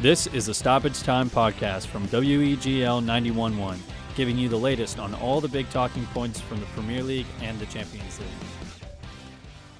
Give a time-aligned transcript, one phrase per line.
[0.00, 3.82] This is a Stoppage Time podcast from WEGL 911,
[4.14, 7.58] giving you the latest on all the big talking points from the Premier League and
[7.58, 8.28] the Champions League.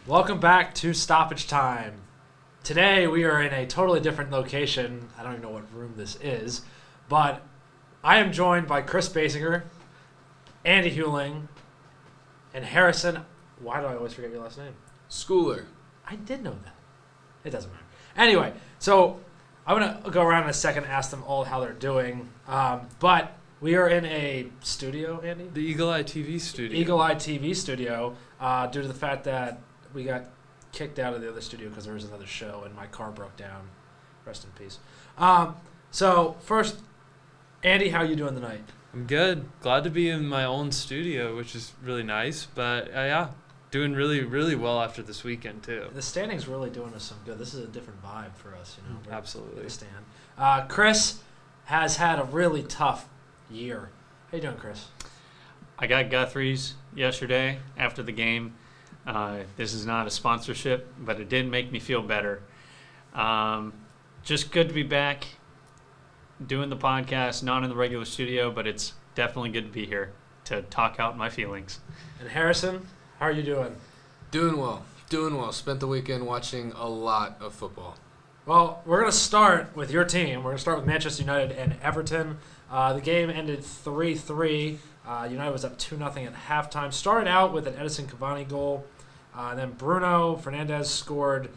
[0.08, 2.00] Welcome back to Stoppage Time.
[2.64, 5.08] Today we are in a totally different location.
[5.16, 6.62] I don't even know what room this is,
[7.08, 7.40] but
[8.02, 9.62] I am joined by Chris Basinger,
[10.64, 11.46] Andy Hewling,
[12.52, 13.20] and Harrison.
[13.60, 14.74] Why do I always forget your last name?
[15.08, 15.66] Schooler.
[16.04, 16.74] I did know that.
[17.44, 17.84] It doesn't matter.
[18.16, 19.20] Anyway, so
[19.68, 22.30] I'm gonna go around in a second, and ask them all how they're doing.
[22.48, 25.50] Um, but we are in a studio, Andy.
[25.52, 26.74] The Eagle Eye TV studio.
[26.74, 29.60] Eagle Eye TV studio uh, due to the fact that
[29.92, 30.24] we got
[30.72, 33.36] kicked out of the other studio because there was another show and my car broke
[33.36, 33.68] down.
[34.24, 34.78] Rest in peace.
[35.18, 35.56] Um,
[35.90, 36.78] so first,
[37.62, 38.62] Andy, how are you doing tonight?
[38.94, 39.44] I'm good.
[39.60, 42.46] Glad to be in my own studio, which is really nice.
[42.46, 43.28] But uh, yeah,
[43.70, 45.88] doing really, really well after this weekend too.
[45.94, 47.38] The standing's really doing us some good.
[47.38, 49.00] This is a different vibe for us, you know.
[49.06, 49.64] We're Absolutely.
[49.64, 50.04] at stand.
[50.36, 51.20] Uh, Chris
[51.66, 53.08] has had a really tough
[53.50, 53.90] year.
[54.30, 54.86] How you doing, Chris?
[55.78, 58.54] I got Guthrie's yesterday after the game.
[59.06, 62.42] Uh, this is not a sponsorship, but it did make me feel better.
[63.14, 63.72] Um,
[64.22, 65.24] just good to be back
[66.44, 70.12] doing the podcast, not in the regular studio, but it's definitely good to be here
[70.44, 71.80] to talk out my feelings.
[72.20, 72.86] And Harrison,
[73.18, 73.74] how are you doing?
[74.30, 74.84] Doing well.
[75.08, 75.52] Doing well.
[75.52, 77.96] Spent the weekend watching a lot of football.
[78.46, 80.38] Well, we're going to start with your team.
[80.38, 82.38] We're going to start with Manchester United and Everton.
[82.70, 84.78] Uh, the game ended 3 3.
[85.06, 86.92] Uh, United was up 2 0 at halftime.
[86.92, 88.84] Started out with an Edinson Cavani goal.
[89.34, 91.50] Uh, then Bruno Fernandes scored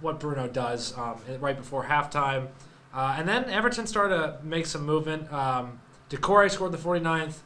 [0.00, 2.48] what Bruno does um, right before halftime.
[2.92, 5.32] Uh, and then Everton started to make some movement.
[5.32, 5.80] Um,
[6.10, 7.38] Doucouré scored the 49th.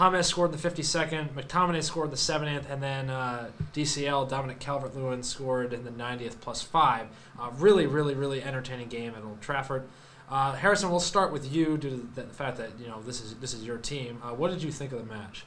[0.00, 1.30] James scored the 52nd.
[1.34, 2.70] McTominay scored the 70th.
[2.70, 7.06] And then uh, DCL, Dominic Calvert Lewin, scored in the 90th plus five.
[7.38, 9.84] Uh, really, really, really entertaining game at Old Trafford.
[10.30, 13.20] Uh, Harrison, we'll start with you due to the, the fact that you know this
[13.20, 14.22] is this is your team.
[14.22, 15.44] Uh, what did you think of the match?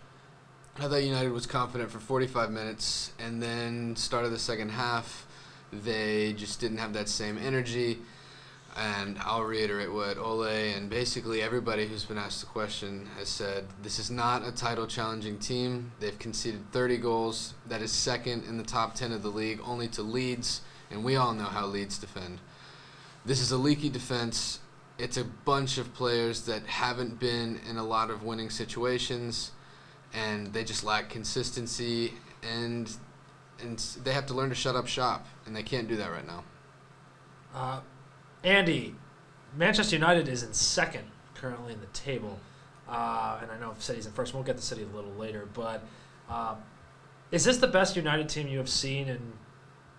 [0.77, 5.25] I thought United was confident for 45 minutes, and then started the second half.
[5.71, 7.99] They just didn't have that same energy.
[8.75, 13.65] And I'll reiterate what Ole and basically everybody who's been asked the question has said.
[13.83, 15.91] This is not a title challenging team.
[15.99, 17.53] They've conceded 30 goals.
[17.67, 21.15] That is second in the top 10 of the league, only to Leeds, and we
[21.15, 22.39] all know how Leeds defend.
[23.25, 24.59] This is a leaky defense.
[24.97, 29.51] It's a bunch of players that haven't been in a lot of winning situations
[30.13, 32.13] and they just lack consistency
[32.43, 32.95] and
[33.59, 36.27] and they have to learn to shut up shop and they can't do that right
[36.27, 36.43] now.
[37.55, 37.79] Uh,
[38.43, 38.95] Andy,
[39.55, 41.03] Manchester United is in second
[41.35, 42.39] currently in the table,
[42.89, 44.33] uh, and I know City's in first.
[44.33, 45.83] We'll get to City a little later, but
[46.29, 46.55] uh,
[47.31, 49.33] is this the best United team you have seen in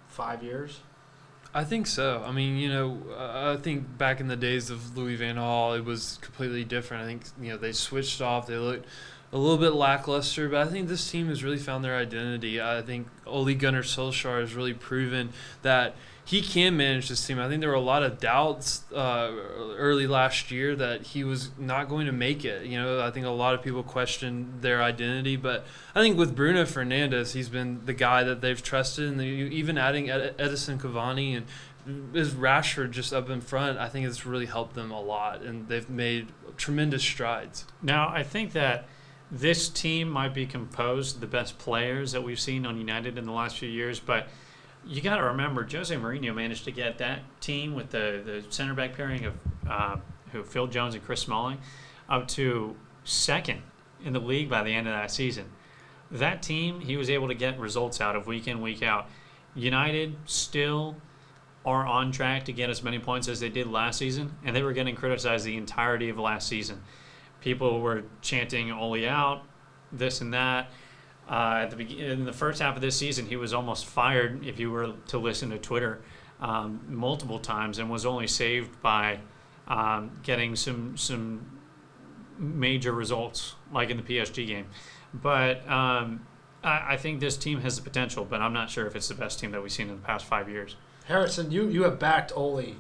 [0.09, 0.81] five years?
[1.57, 2.23] I think so.
[2.27, 5.85] I mean, you know, I think back in the days of Louis Van Gaal, it
[5.85, 7.05] was completely different.
[7.05, 8.49] I think you know they switched off.
[8.49, 8.87] They looked
[9.33, 12.61] a little bit lackluster, but I think this team has really found their identity.
[12.61, 15.31] I think Ole Gunnar Solskjaer has really proven
[15.63, 15.95] that
[16.27, 17.39] he can manage this team.
[17.39, 19.31] I think there were a lot of doubts uh,
[19.77, 22.65] early last year that he was not going to make it.
[22.65, 26.35] You know, I think a lot of people questioned their identity, but I think with
[26.35, 31.37] Bruno Fernandes, he's been the guy that they've trusted, and even adding Ed- Edinson Cavani
[31.37, 31.47] and
[32.17, 33.79] is Rashford just up in front.
[33.79, 37.67] I think it's really helped them a lot, and they've made tremendous strides.
[37.83, 38.89] Now, I think that
[39.31, 43.27] this team might be composed of the best players that we've seen on United in
[43.27, 44.29] the last few years, but
[44.87, 48.75] you got to remember Jose Mourinho managed to get that team with the, the center
[48.75, 49.35] back pairing of
[49.69, 49.97] uh,
[50.33, 51.59] who Phil Jones and Chris Smalling
[52.09, 53.63] up to second
[54.05, 55.47] in the league by the end of that season.
[56.11, 59.09] That team he was able to get results out of week in week out.
[59.55, 60.97] United still
[61.65, 64.63] are on track to get as many points as they did last season, and they
[64.63, 66.83] were getting criticized the entirety of last season.
[67.41, 69.43] People were chanting Ole out,
[69.91, 70.71] this and that.
[71.29, 74.47] Uh, at the be- in the first half of this season, he was almost fired
[74.47, 76.03] if you were to listen to Twitter
[76.41, 79.21] um, multiple times, and was only saved by
[79.67, 81.61] um, getting some some
[82.39, 84.67] major results, like in the PSG game.
[85.15, 86.27] But um,
[86.63, 89.15] I, I think this team has the potential, but I'm not sure if it's the
[89.15, 90.77] best team that we've seen in the past five years.
[91.07, 92.77] Harrison, you, you have backed Ole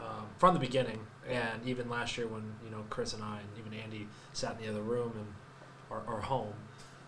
[0.00, 3.48] um, from the beginning, and even last year when you know Chris and I and
[3.58, 5.26] even Andy sat in the other room and
[5.90, 6.52] our home,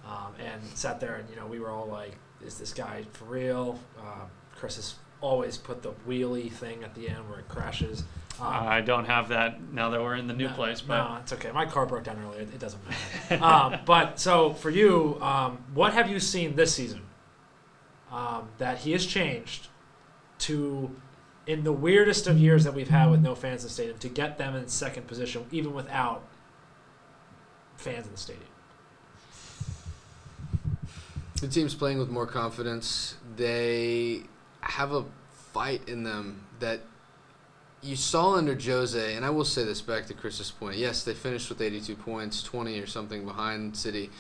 [0.07, 3.25] um, and sat there and you know we were all like, "Is this guy for
[3.27, 4.27] real?" Uh,
[4.57, 8.05] Chris has always put the wheelie thing at the end where it crashes.
[8.41, 11.17] Um, I don't have that now that we're in the new no, place, but no,
[11.21, 11.53] it's okay.
[11.53, 12.41] My car broke down earlier.
[12.41, 13.45] It doesn't matter.
[13.45, 17.03] um, but so for you, um, what have you seen this season
[18.11, 19.69] um, that he has changed
[20.39, 20.91] to
[21.47, 24.09] in the weirdest of years that we've had with no fans in the stadium to
[24.09, 26.23] get them in second position, even without
[27.77, 28.47] fans in the stadium.
[31.41, 33.17] The team's playing with more confidence.
[33.37, 34.25] They
[34.61, 35.07] have a
[35.53, 36.81] fight in them that
[37.83, 40.77] you saw under Jose, and I will say this back to Chris's point.
[40.77, 44.11] Yes, they finished with 82 points, 20 or something behind City.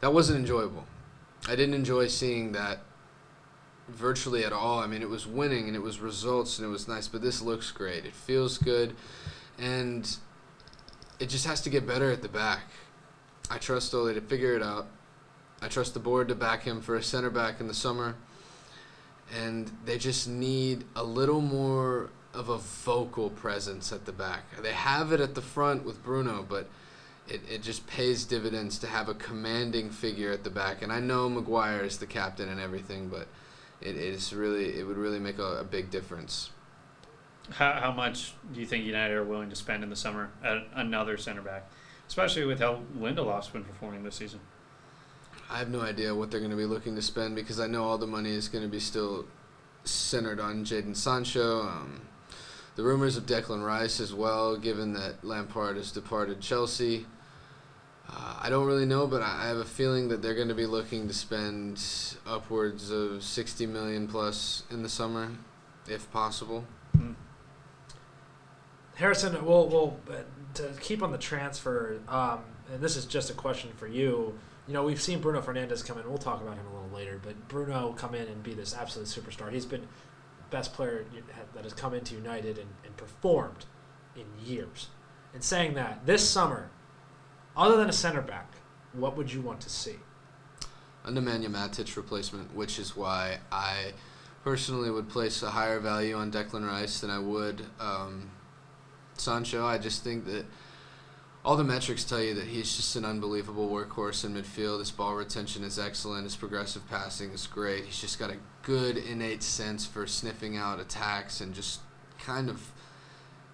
[0.00, 0.86] That wasn't enjoyable.
[1.46, 2.78] I didn't enjoy seeing that
[3.88, 4.78] virtually at all.
[4.78, 7.42] I mean, it was winning and it was results and it was nice, but this
[7.42, 8.06] looks great.
[8.06, 8.94] It feels good,
[9.58, 10.16] and
[11.18, 12.62] it just has to get better at the back.
[13.50, 14.86] I trust Ole to figure it out.
[15.62, 18.16] I trust the board to back him for a center back in the summer.
[19.36, 24.44] And they just need a little more of a vocal presence at the back.
[24.62, 26.68] They have it at the front with Bruno, but
[27.28, 30.82] it, it just pays dividends to have a commanding figure at the back.
[30.82, 33.28] And I know Maguire is the captain and everything, but
[33.80, 36.50] it is really it would really make a, a big difference.
[37.50, 40.58] How, how much do you think United are willing to spend in the summer at
[40.74, 41.68] another center back,
[42.06, 44.40] especially with how Lindelof's been performing this season?
[45.50, 47.84] I have no idea what they're going to be looking to spend because I know
[47.84, 49.26] all the money is going to be still
[49.82, 51.62] centered on Jadon Sancho.
[51.62, 52.02] Um,
[52.76, 57.04] the rumors of Declan Rice as well, given that Lampard has departed Chelsea.
[58.08, 60.66] Uh, I don't really know, but I have a feeling that they're going to be
[60.66, 61.82] looking to spend
[62.26, 65.32] upwards of 60 million plus in the summer,
[65.88, 66.64] if possible.
[66.96, 67.12] Hmm.
[68.94, 70.22] Harrison, we'll, we'll uh,
[70.54, 72.40] to keep on the transfer, um,
[72.72, 74.38] and this is just a question for you.
[74.70, 76.08] You know, we've seen Bruno Fernandes come in.
[76.08, 79.08] We'll talk about him a little later, but Bruno come in and be this absolute
[79.08, 79.50] superstar.
[79.50, 79.88] He's been
[80.50, 81.04] best player
[81.56, 83.64] that has come into United and, and performed
[84.14, 84.86] in years.
[85.34, 86.70] And saying that, this summer,
[87.56, 88.52] other than a center back,
[88.92, 89.96] what would you want to see?
[91.04, 93.92] A Nemanja Matic replacement, which is why I
[94.44, 98.30] personally would place a higher value on Declan Rice than I would um,
[99.14, 99.66] Sancho.
[99.66, 100.44] I just think that
[101.44, 104.78] all the metrics tell you that he's just an unbelievable workhorse in midfield.
[104.80, 106.24] His ball retention is excellent.
[106.24, 107.84] His progressive passing is great.
[107.84, 111.80] He's just got a good innate sense for sniffing out attacks and just
[112.18, 112.72] kind of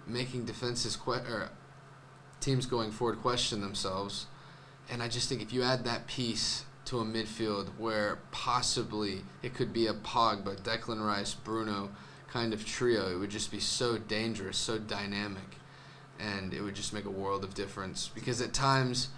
[0.04, 1.50] making defenses que- or
[2.40, 4.26] teams going forward question themselves.
[4.90, 9.54] And I just think if you add that piece to a midfield where possibly it
[9.54, 11.90] could be a Pogba, Declan Rice, Bruno
[12.28, 15.58] kind of trio, it would just be so dangerous, so dynamic
[16.18, 18.10] and it would just make a world of difference.
[18.14, 19.08] Because at times,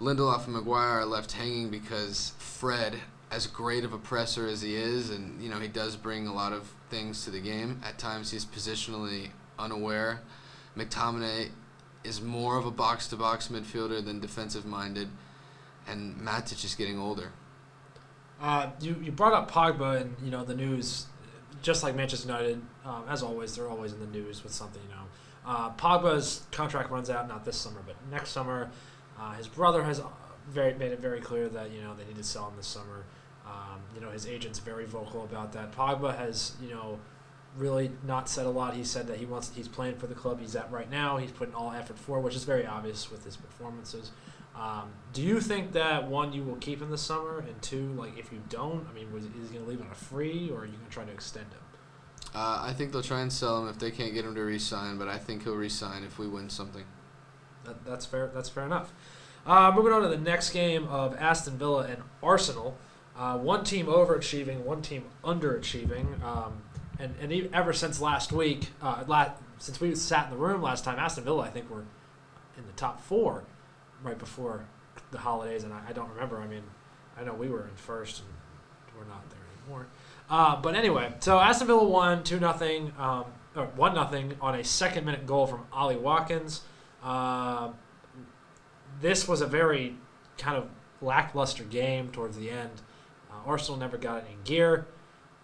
[0.00, 2.96] Lindelof and Maguire are left hanging because Fred,
[3.30, 6.34] as great of a presser as he is, and you know he does bring a
[6.34, 7.80] lot of things to the game.
[7.84, 10.20] At times, he's positionally unaware.
[10.76, 11.50] McTominay
[12.04, 15.08] is more of a box-to-box midfielder than defensive-minded,
[15.86, 17.30] and Matic is getting older.
[18.40, 21.06] Uh, you you brought up Pogba and you know the news,
[21.62, 24.82] just like Manchester United, um, as always, they're always in the news with something.
[24.82, 25.04] You know,
[25.46, 28.70] uh, Pogba's contract runs out not this summer, but next summer.
[29.18, 30.00] Uh, his brother has
[30.48, 33.04] very made it very clear that you know they need to sell him this summer.
[33.46, 35.72] Um, you know his agent's very vocal about that.
[35.72, 36.98] Pogba has you know
[37.56, 38.74] really not said a lot.
[38.74, 41.16] He said that he wants he's playing for the club he's at right now.
[41.16, 44.12] He's putting all effort for, which is very obvious with his performances.
[44.54, 48.18] Um, do you think that one you will keep in the summer, and two, like
[48.18, 50.66] if you don't, I mean, is he going to leave on a free, or are
[50.66, 51.61] you going to try to extend him?
[52.34, 54.96] Uh, I think they'll try and sell him if they can't get him to re-sign,
[54.96, 56.84] but I think he'll re-sign if we win something.
[57.64, 58.30] That, that's fair.
[58.34, 58.92] That's fair enough.
[59.46, 62.76] Uh, moving on to the next game of Aston Villa and Arsenal.
[63.16, 66.62] Uh, one team overachieving, one team underachieving, um,
[66.98, 70.84] and and ever since last week, uh, la- since we sat in the room last
[70.84, 71.84] time, Aston Villa I think were
[72.56, 73.44] in the top four
[74.02, 74.64] right before
[75.10, 76.40] the holidays, and I, I don't remember.
[76.40, 76.62] I mean,
[77.18, 78.28] I know we were in first, and
[78.96, 79.86] we're not there anymore.
[80.30, 83.24] Uh, but anyway, so Aston Villa won two nothing, um,
[83.54, 86.62] or one nothing on a second minute goal from Ollie Watkins.
[87.02, 87.70] Uh,
[89.00, 89.96] this was a very
[90.38, 90.68] kind of
[91.00, 92.80] lackluster game towards the end.
[93.30, 94.86] Uh, Arsenal never got it in gear.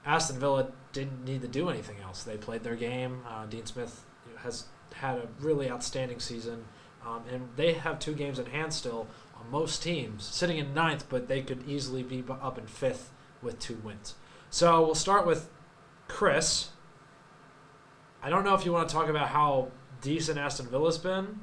[0.06, 2.23] Aston Villa didn't need to do anything else.
[2.23, 3.23] They played their game.
[3.28, 4.04] Uh, Dean Smith
[4.38, 6.64] has had a really outstanding season,
[7.06, 9.06] um, and they have two games in hand still
[9.38, 13.58] on most teams, sitting in ninth, but they could easily be up in fifth with
[13.58, 14.14] two wins.
[14.50, 15.49] So we'll start with
[16.09, 16.69] Chris.
[18.23, 19.69] I don't know if you want to talk about how
[20.00, 21.40] decent Aston Villa's been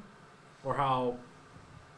[0.64, 1.16] or how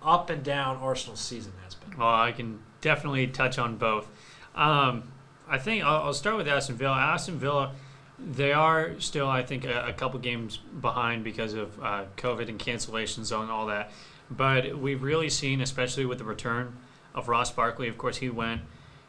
[0.02, 1.96] up and down Arsenal's season has been.
[1.98, 4.08] Well, I can definitely touch on both.
[4.54, 5.12] Um,
[5.48, 6.96] I think I'll, I'll, start with Aston Villa.
[6.96, 7.72] Aston Villa,
[8.18, 12.58] they are still, I think, a, a couple games behind because of uh, COVID and
[12.58, 13.90] cancellations and all that.
[14.30, 16.76] But we've really seen, especially with the return
[17.14, 18.60] of Ross Barkley, of course, he went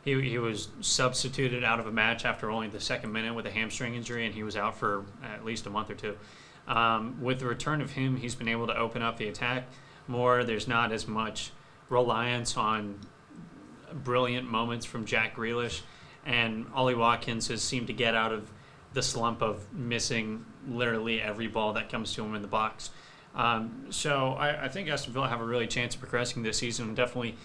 [0.04, 3.52] he, he was substituted out of a match after only the second minute with a
[3.52, 6.18] hamstring injury, and he was out for at least a month or two.
[6.68, 9.68] Um, with the return of him, he's been able to open up the attack
[10.08, 10.44] more.
[10.44, 11.52] There's not as much
[11.90, 13.00] reliance on
[13.92, 15.82] brilliant moments from Jack Grealish,
[16.26, 18.52] and Ollie Watkins has seemed to get out of
[18.94, 22.92] the slump of missing literally every ball that comes to him in the box.
[23.36, 26.96] Um, so I, I think Aston Villa have a really chance of progressing this season,
[26.96, 27.36] definitely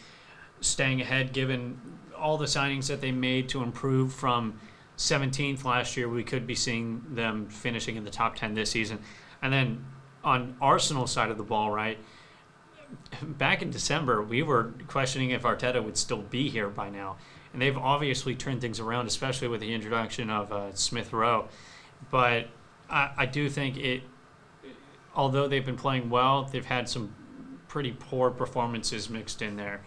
[0.60, 1.78] staying ahead given
[2.18, 4.58] all the signings that they made to improve from
[4.96, 6.08] 17th last year.
[6.08, 8.98] We could be seeing them finishing in the top 10 this season.
[9.42, 9.84] And then
[10.22, 11.98] on Arsenal side of the ball, right?
[13.22, 17.16] Back in December, we were questioning if Arteta would still be here by now
[17.54, 21.48] and they've obviously turned things around, especially with the introduction of uh, Smith Rowe.
[22.10, 22.48] But
[22.90, 24.02] I, I do think it,
[25.14, 27.14] although they've been playing well, they've had some
[27.74, 29.80] pretty poor performances mixed in there,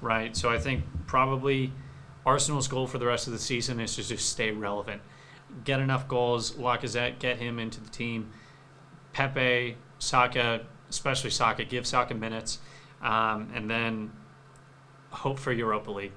[0.00, 0.34] right?
[0.34, 1.74] So I think probably
[2.24, 5.02] Arsenal's goal for the rest of the season is to just stay relevant,
[5.62, 6.52] get enough goals.
[6.52, 8.30] Lacazette, get him into the team.
[9.12, 12.60] Pepe, Saka, especially Saka, give Saka minutes,
[13.02, 14.10] um, and then
[15.10, 16.12] hope for Europa League.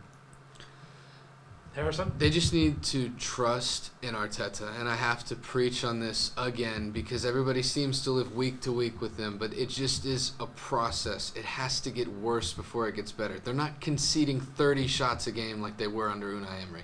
[1.77, 2.12] Harrison?
[2.17, 6.91] They just need to trust in Arteta, and I have to preach on this again
[6.91, 10.48] because everybody seems to live week to week with them, but it just is a
[10.48, 11.31] process.
[11.36, 13.39] It has to get worse before it gets better.
[13.39, 16.84] They're not conceding 30 shots a game like they were under Unai Emery.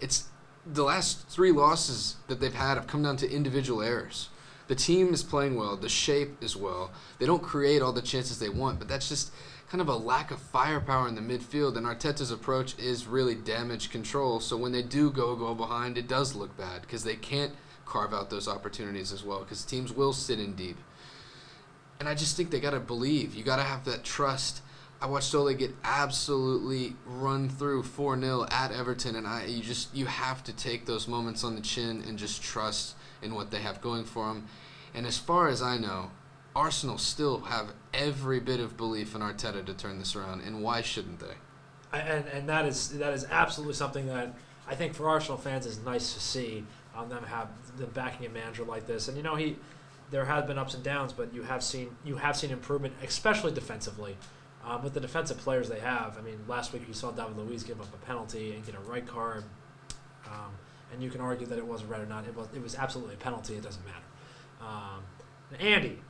[0.00, 0.28] It's
[0.66, 4.28] the last three losses that they've had have come down to individual errors.
[4.68, 6.90] The team is playing well, the shape is well.
[7.18, 9.32] They don't create all the chances they want, but that's just
[9.70, 13.90] kind of a lack of firepower in the midfield, and Arteta's approach is really damage
[13.90, 14.40] control.
[14.40, 17.52] So when they do go go behind, it does look bad because they can't
[17.84, 20.76] carve out those opportunities as well because teams will sit in deep.
[22.00, 23.34] And I just think they got to believe.
[23.34, 24.62] You got to have that trust.
[25.00, 30.06] I watched Ole get absolutely run through 4-0 at Everton and I you just you
[30.06, 33.80] have to take those moments on the chin and just trust in what they have
[33.80, 34.46] going for them.
[34.94, 36.10] And as far as I know,
[36.56, 40.82] Arsenal still have every bit of belief in Arteta to turn this around, and why
[40.82, 41.34] shouldn't they?
[41.92, 44.34] And and that is that is absolutely something that
[44.66, 46.64] I think for Arsenal fans is nice to see
[46.96, 49.08] um, them have them backing a manager like this.
[49.08, 49.56] And you know he,
[50.10, 53.52] there have been ups and downs, but you have seen you have seen improvement, especially
[53.52, 54.16] defensively.
[54.64, 57.62] Um, with the defensive players they have, I mean, last week you saw David Luiz
[57.62, 59.44] give up a penalty and get a red card,
[60.26, 60.50] um,
[60.92, 62.26] and you can argue that it was red or not.
[62.26, 63.54] It was it was absolutely a penalty.
[63.54, 64.04] It doesn't matter.
[64.60, 65.02] Um,
[65.58, 66.00] Andy,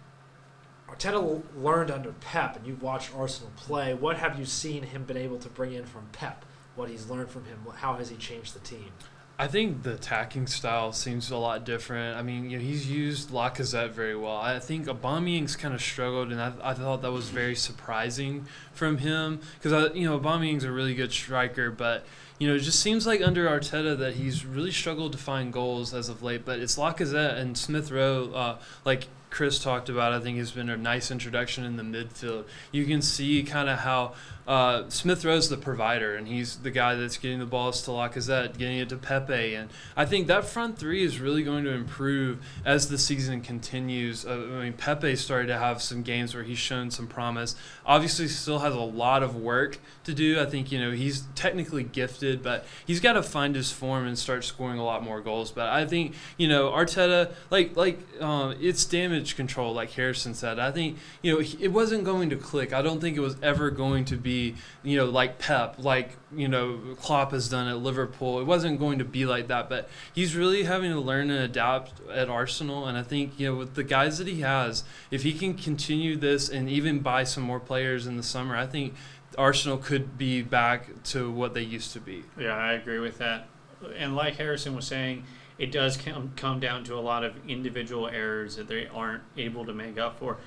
[0.91, 3.95] Arteta learned under Pep, and you've watched Arsenal play.
[3.95, 6.45] What have you seen him been able to bring in from Pep?
[6.77, 7.59] What he's learned from him?
[7.77, 8.93] How has he changed the team?
[9.41, 12.17] I think the attacking style seems a lot different.
[12.17, 14.37] I mean, you know, he's used Lacazette very well.
[14.37, 18.99] I think Aubameyang's kind of struggled, and I, I thought that was very surprising from
[18.99, 22.05] him because you know Aubameyang's a really good striker, but
[22.41, 25.95] you know it just seems like under Arteta that he's really struggled to find goals
[25.95, 26.45] as of late.
[26.45, 30.71] But it's Lacazette and Smith Rowe, uh, like Chris talked about, I think has been
[30.71, 32.45] a nice introduction in the midfield.
[32.73, 34.15] You can see kind of how
[34.49, 38.57] uh, Smith Rowe's the provider, and he's the guy that's getting the balls to Lacazette,
[38.57, 42.43] getting it to Pepe, and I think that front three is really going to improve
[42.65, 44.25] as the season continues.
[44.25, 47.57] Uh, I mean, Pepe started to have some games where he's shown some promise.
[47.85, 50.41] Obviously, still has a lot of work to do.
[50.41, 54.19] I think you know he's technically gifted, but he's got to find his form and
[54.19, 55.51] start scoring a lot more goals.
[55.53, 60.59] But I think you know Arteta, like like um, it's damage control, like Harrison said.
[60.59, 62.73] I think you know it wasn't going to click.
[62.73, 64.38] I don't think it was ever going to be
[64.83, 68.41] you know, like Pep, like, you know, Klopp has done at Liverpool.
[68.41, 72.01] It wasn't going to be like that, but he's really having to learn and adapt
[72.11, 72.87] at Arsenal.
[72.87, 76.17] And I think, you know, with the guys that he has, if he can continue
[76.17, 78.95] this and even buy some more players in the summer, I think
[79.37, 82.25] Arsenal could be back to what they used to be.
[82.39, 83.49] Yeah, I agree with that.
[83.97, 85.25] And like Harrison was saying,
[85.59, 89.67] it does come, come down to a lot of individual errors that they aren't able
[89.67, 90.39] to make up for.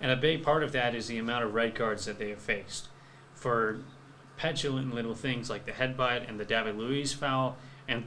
[0.00, 2.40] And a big part of that is the amount of red cards that they have
[2.40, 2.88] faced
[3.40, 3.80] for
[4.36, 7.56] petulant little things like the headbutt and the David Luiz foul,
[7.88, 8.06] and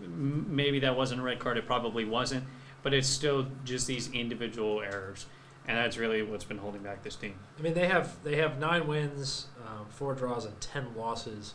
[0.00, 1.58] maybe that wasn't a red card.
[1.58, 2.44] It probably wasn't,
[2.82, 5.26] but it's still just these individual errors,
[5.68, 7.34] and that's really what's been holding back this team.
[7.58, 11.52] I mean, they have they have nine wins, um, four draws, and ten losses,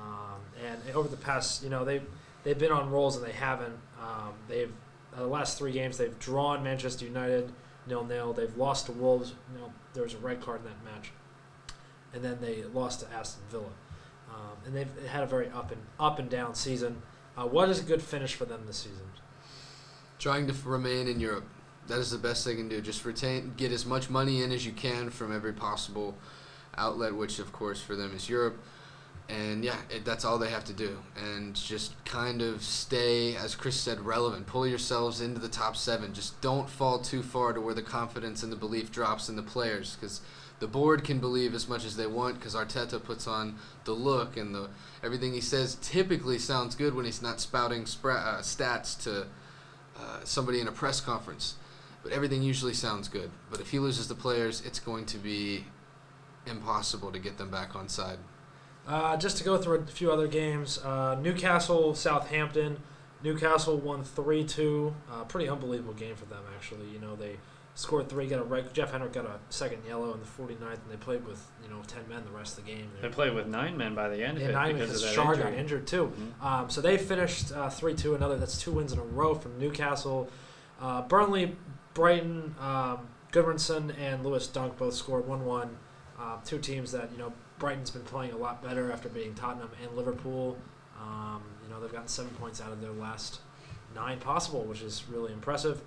[0.00, 2.00] um, and over the past, you know, they
[2.44, 3.78] they've been on rolls and they haven't.
[4.00, 4.72] Um, they've
[5.12, 7.50] uh, the last three games they've drawn Manchester United
[7.88, 8.32] nil nil.
[8.32, 9.34] They've lost to Wolves.
[9.52, 11.10] You know, there was a red card in that match
[12.12, 13.64] and then they lost to Aston Villa.
[14.30, 17.02] Um, and they've had a very up and up and down season.
[17.36, 19.06] Uh, what is a good finish for them this season?
[20.18, 21.46] Trying to remain in Europe.
[21.86, 22.80] That is the best they can do.
[22.80, 26.14] Just retain, get as much money in as you can from every possible
[26.76, 28.58] outlet, which of course for them is Europe.
[29.28, 30.98] And yeah, it, that's all they have to do.
[31.16, 34.46] And just kind of stay, as Chris said, relevant.
[34.46, 36.14] Pull yourselves into the top seven.
[36.14, 39.42] Just don't fall too far to where the confidence and the belief drops in the
[39.42, 39.96] players.
[40.00, 40.22] Because
[40.60, 44.36] the board can believe as much as they want because Arteta puts on the look
[44.36, 44.68] and the
[45.02, 49.26] everything he says typically sounds good when he's not spouting spra- uh, stats to
[49.96, 51.54] uh, somebody in a press conference.
[52.02, 53.30] But everything usually sounds good.
[53.50, 55.64] But if he loses the players, it's going to be
[56.46, 58.18] impossible to get them back on side.
[58.86, 62.78] Uh, just to go through a few other games, uh, Newcastle, Southampton.
[63.22, 64.94] Newcastle won three two.
[65.10, 66.88] Uh, pretty unbelievable game for them, actually.
[66.88, 67.36] You know they
[67.78, 68.74] scored three, got a red.
[68.74, 71.80] Jeff Hendrick got a second yellow in the 49th, and they played with you know
[71.86, 72.90] ten men the rest of the game.
[73.00, 75.34] They played with nine men by the end Yeah, of it nine because because Shar
[75.34, 75.50] injury.
[75.50, 76.12] got injured too.
[76.40, 76.44] Mhm.
[76.44, 78.14] Um, so they finished uh, three two.
[78.16, 80.28] Another that's two wins in a row from Newcastle.
[80.80, 81.56] Uh, Burnley,
[81.94, 85.76] Brighton, um, Gudmundsson, and Lewis Dunk both scored one one.
[86.18, 89.70] Uh, two teams that you know Brighton's been playing a lot better after beating Tottenham
[89.82, 90.56] and Liverpool.
[91.00, 93.40] Um, you know they've gotten seven points out of their last
[93.94, 95.80] nine possible, which is really impressive.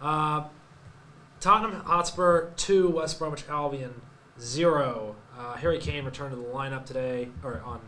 [0.00, 0.44] Uh,
[1.46, 4.00] Tottenham Hotspur two, West Bromwich Albion
[4.40, 5.14] zero.
[5.38, 7.80] Uh, Harry Kane returned to the lineup today or on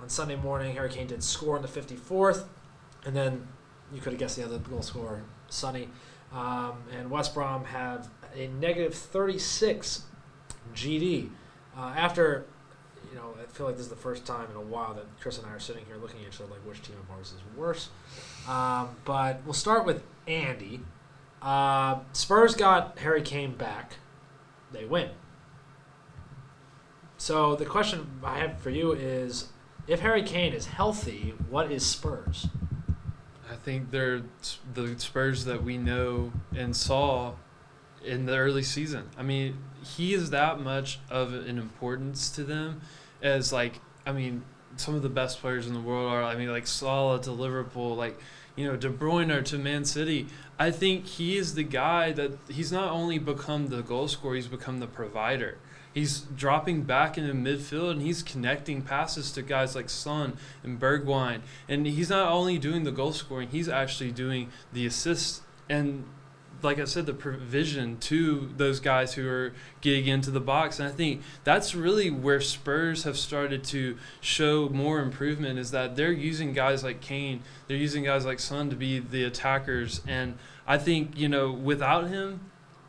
[0.00, 0.74] on Sunday morning.
[0.74, 2.44] Harry Kane did score in the 54th,
[3.04, 3.48] and then
[3.92, 5.90] you could have guessed the other goal scorer, Sonny.
[6.32, 10.04] Um, and West Brom have a negative 36
[10.74, 11.28] GD
[11.76, 12.46] uh, after.
[13.10, 15.36] You know, I feel like this is the first time in a while that Chris
[15.36, 17.58] and I are sitting here looking at each other like which team of ours is
[17.58, 17.90] worse.
[18.48, 20.80] Um, but we'll start with Andy.
[21.46, 23.98] Uh, Spurs got Harry Kane back.
[24.72, 25.10] They win.
[27.18, 29.46] So the question I have for you is,
[29.86, 32.48] if Harry Kane is healthy, what is Spurs?
[33.48, 34.22] I think they're
[34.74, 37.34] the Spurs that we know and saw
[38.04, 39.08] in the early season.
[39.16, 42.80] I mean, he is that much of an importance to them
[43.22, 44.42] as like I mean,
[44.76, 46.24] some of the best players in the world are.
[46.24, 48.18] I mean, like Salah to Liverpool, like
[48.56, 50.26] you know De Bruyne to Man City.
[50.58, 54.48] I think he is the guy that he's not only become the goal scorer, he's
[54.48, 55.58] become the provider.
[55.92, 61.40] He's dropping back into midfield and he's connecting passes to guys like Son and Bergwijn.
[61.68, 66.04] And he's not only doing the goal scoring, he's actually doing the assists and
[66.62, 70.78] like I said, the provision to those guys who are getting into the box.
[70.78, 75.96] And I think that's really where Spurs have started to show more improvement is that
[75.96, 80.00] they're using guys like Kane, they're using guys like Son to be the attackers.
[80.06, 82.40] And I think, you know, without him,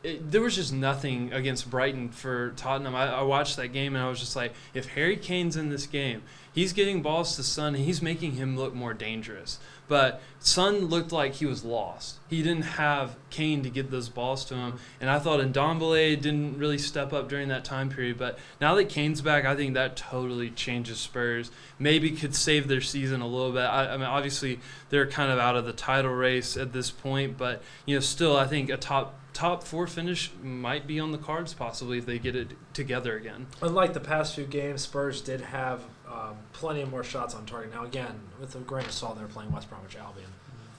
[0.03, 2.95] it, there was just nothing against Brighton for Tottenham.
[2.95, 5.87] I, I watched that game and I was just like, if Harry Kane's in this
[5.87, 6.23] game,
[6.57, 9.59] he's getting balls to Son and he's making him look more dangerous.
[9.87, 12.17] But Son looked like he was lost.
[12.29, 14.79] He didn't have Kane to get those balls to him.
[14.99, 18.17] And I thought Ndombele didn't really step up during that time period.
[18.17, 21.51] But now that Kane's back, I think that totally changes Spurs.
[21.77, 23.61] Maybe could save their season a little bit.
[23.61, 27.37] I, I mean, obviously they're kind of out of the title race at this point,
[27.37, 31.17] but you know, still, I think a top top four finish might be on the
[31.19, 33.45] cards possibly if they get it together again.
[33.61, 35.83] Unlike the past few games, Spurs did have
[36.17, 37.73] um, plenty of more shots on target.
[37.73, 40.29] Now, again, with a grain of salt, they're playing West Bromwich Albion.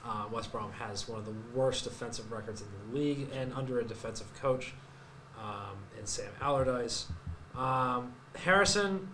[0.05, 3.79] Uh, West Brom has one of the worst defensive records in the league and under
[3.79, 4.73] a defensive coach
[5.37, 7.07] um, in Sam Allardyce.
[7.55, 9.09] Um, Harrison,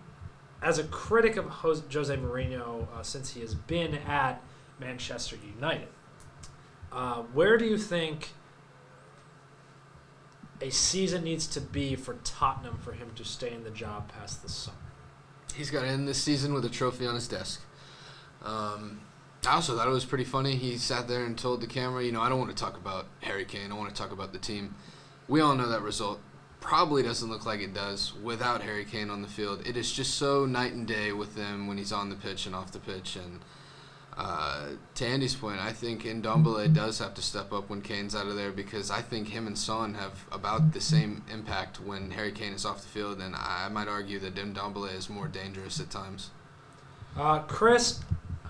[0.62, 4.40] as a critic of Jose, Jose Mourinho uh, since he has been at
[4.80, 5.88] Manchester United,
[6.92, 8.30] uh, where do you think
[10.60, 14.42] a season needs to be for Tottenham for him to stay in the job past
[14.42, 14.85] the summer?
[15.56, 17.62] He's got to end this season with a trophy on his desk.
[18.44, 19.00] Um,
[19.46, 20.56] I also thought it was pretty funny.
[20.56, 23.06] He sat there and told the camera, you know, I don't want to talk about
[23.20, 23.72] Harry Kane.
[23.72, 24.74] I want to talk about the team.
[25.28, 26.20] We all know that result
[26.60, 29.66] probably doesn't look like it does without Harry Kane on the field.
[29.66, 32.54] It is just so night and day with him when he's on the pitch and
[32.54, 33.16] off the pitch.
[33.16, 33.40] And
[34.16, 38.26] uh, to Andy's point, I think Ndombele does have to step up when Kane's out
[38.26, 42.32] of there because I think him and Son have about the same impact when Harry
[42.32, 45.90] Kane is off the field, and I might argue that Ndombele is more dangerous at
[45.90, 46.30] times.
[47.14, 48.00] Uh, Chris,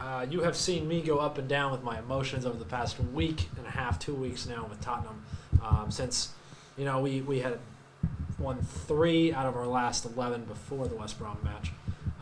[0.00, 3.00] uh, you have seen me go up and down with my emotions over the past
[3.12, 5.24] week and a half, two weeks now with Tottenham.
[5.60, 6.28] Um, since,
[6.76, 7.58] you know, we, we had
[8.38, 11.72] won three out of our last 11 before the West Brom match.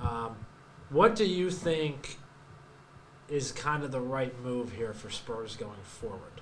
[0.02, 0.36] Um,
[0.88, 2.18] what do you think
[3.34, 6.40] is kind of the right move here for Spurs going forward?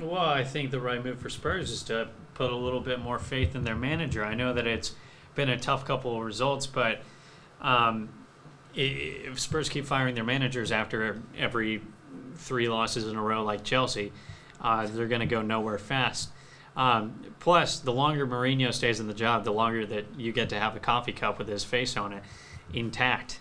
[0.00, 3.18] Well, I think the right move for Spurs is to put a little bit more
[3.18, 4.24] faith in their manager.
[4.24, 4.94] I know that it's
[5.34, 7.02] been a tough couple of results, but
[7.60, 8.08] um,
[8.74, 11.82] if Spurs keep firing their managers after every
[12.36, 14.12] three losses in a row, like Chelsea,
[14.60, 16.30] uh, they're going to go nowhere fast.
[16.76, 20.58] Um, plus, the longer Mourinho stays in the job, the longer that you get to
[20.58, 22.22] have a coffee cup with his face on it.
[22.72, 23.40] intact,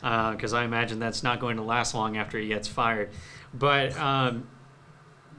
[0.00, 3.10] because I imagine that's not going to last long after he gets fired.
[3.52, 4.46] But um,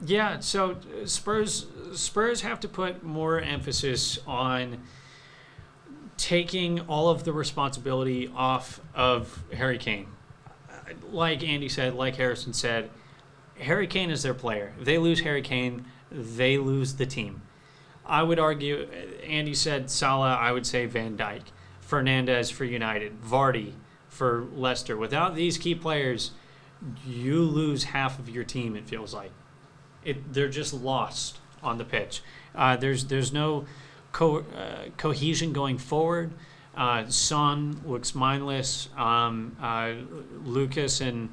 [0.06, 4.84] yeah, so uh, Spurs Spurs have to put more emphasis on
[6.18, 10.08] taking all of the responsibility off of Harry Kane.
[10.70, 12.90] Uh, Like Andy said, like Harrison said,
[13.60, 14.74] Harry Kane is their player.
[14.80, 17.42] If they lose Harry Kane, they lose the team.
[18.06, 21.42] I would argue, uh, Andy said Salah, I would say Van Dijk,
[21.88, 23.74] Fernandes for United, Vardy
[24.18, 24.98] for Leicester.
[24.98, 26.32] Without these key players,
[27.06, 29.32] you lose half of your team, it feels like.
[30.04, 32.22] It, they're just lost on the pitch.
[32.56, 33.66] Uh, there's there's no
[34.12, 36.32] co- uh, cohesion going forward.
[36.76, 38.90] Uh, Son looks mindless.
[38.96, 39.94] Um, uh,
[40.44, 41.30] Lucas and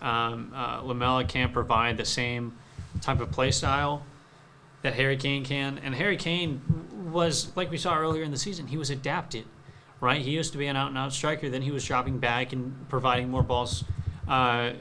[0.00, 2.56] um, uh, Lamela can't provide the same
[3.00, 4.02] type of play style
[4.82, 5.78] that Harry Kane can.
[5.78, 6.60] And Harry Kane
[7.12, 9.44] was, like we saw earlier in the season, he was adapted,
[10.00, 10.20] right?
[10.20, 11.48] He used to be an out and out striker.
[11.48, 13.84] Then he was dropping back and providing more balls
[14.28, 14.72] uh,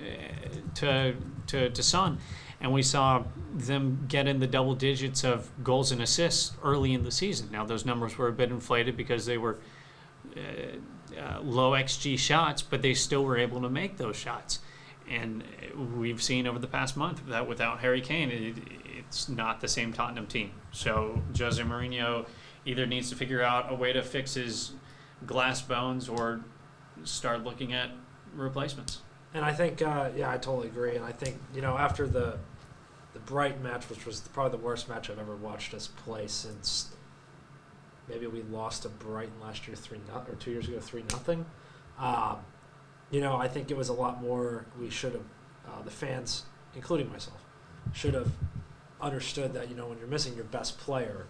[0.76, 1.16] to,
[1.48, 2.20] to, to Son.
[2.60, 7.04] And we saw them get in the double digits of goals and assists early in
[7.04, 7.50] the season.
[7.52, 9.60] Now, those numbers were a bit inflated because they were
[10.36, 14.60] uh, uh, low XG shots, but they still were able to make those shots.
[15.10, 15.44] And
[15.96, 18.56] we've seen over the past month that without Harry Kane, it,
[18.98, 20.52] it's not the same Tottenham team.
[20.72, 22.26] So Jose Mourinho
[22.66, 24.72] either needs to figure out a way to fix his
[25.26, 26.42] glass bones or
[27.04, 27.92] start looking at
[28.36, 29.02] replacements.
[29.34, 30.96] And I think, uh, yeah, I totally agree.
[30.96, 32.38] And I think, you know, after the
[33.14, 36.94] the Brighton match, which was probably the worst match I've ever watched us play since
[38.08, 41.46] maybe we lost to Brighton last year three not or two years ago three nothing.
[41.98, 42.38] Um,
[43.10, 44.66] you know, I think it was a lot more.
[44.80, 45.24] We should have
[45.68, 46.44] uh, the fans,
[46.76, 47.44] including myself,
[47.94, 48.32] should have
[49.02, 51.26] understood that you know when you're missing your best player,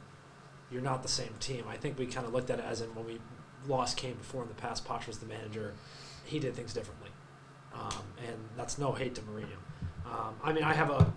[0.71, 1.65] you're not the same team.
[1.69, 3.19] I think we kind of looked at it as in when we
[3.67, 4.85] lost came before in the past.
[4.85, 5.73] Poch was the manager.
[6.25, 7.09] He did things differently,
[7.73, 9.57] um, and that's no hate to Mourinho.
[10.05, 11.13] Um, I mean, I have a,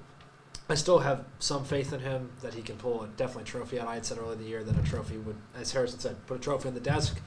[0.69, 3.89] I still have some faith in him that he can pull a definitely trophy out.
[3.89, 6.37] I had said earlier in the year that a trophy would, as Harrison said, put
[6.37, 7.21] a trophy on the desk.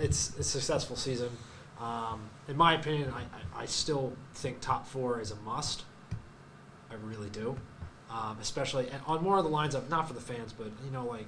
[0.00, 1.30] It's, a successful season.
[1.80, 5.84] Um, in my opinion, I, I, still think top four is a must.
[6.90, 7.56] I really do,
[8.10, 11.04] um, especially on more of the lines of not for the fans, but you know,
[11.04, 11.26] like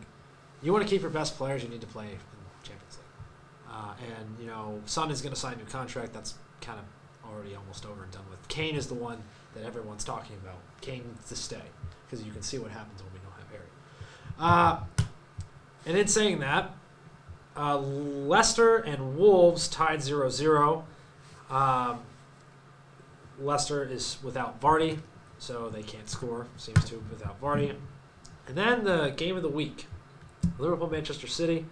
[0.62, 2.18] you want to keep your best players, you need to play in.
[3.70, 6.12] Uh, and you know, Son is going to sign a new contract.
[6.12, 8.46] That's kind of already almost over and done with.
[8.48, 9.22] Kane is the one
[9.54, 10.58] that everyone's talking about.
[10.80, 11.62] Kane to stay
[12.04, 13.68] because you can see what happens when we don't have Harry.
[14.38, 14.80] Uh,
[15.86, 16.72] and in saying that,
[17.56, 20.84] uh, Leicester and Wolves tied 0 0.
[21.48, 22.00] Um,
[23.40, 24.98] Leicester is without Vardy,
[25.38, 27.74] so they can't score, seems to, without Vardy.
[28.46, 29.86] And then the game of the week
[30.58, 31.66] Liverpool Manchester City.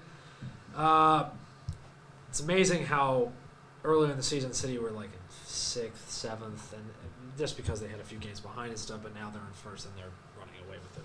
[0.77, 1.27] Uh,
[2.29, 3.33] it's amazing how
[3.85, 5.11] earlier in the season, City were like
[5.45, 9.14] sixth, seventh, and and just because they had a few games behind and stuff, but
[9.14, 11.05] now they're in first and they're running away with it.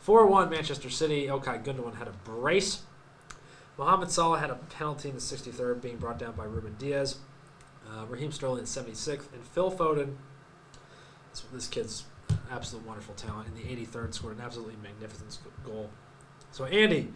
[0.00, 1.30] 4 1 Manchester City.
[1.30, 2.82] Okay, Gundogan had a brace.
[3.78, 7.18] Mohamed Salah had a penalty in the 63rd, being brought down by Ruben Dias.
[7.88, 10.16] Uh, Raheem Sterling in 76th, and Phil Foden.
[11.30, 12.04] This, this kid's
[12.50, 13.48] absolute wonderful talent.
[13.48, 15.90] In the 83rd, scored an absolutely magnificent goal.
[16.50, 17.12] So Andy,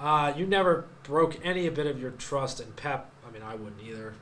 [0.00, 3.10] uh, you never broke any bit of your trust in Pep.
[3.26, 4.14] I mean, I wouldn't either,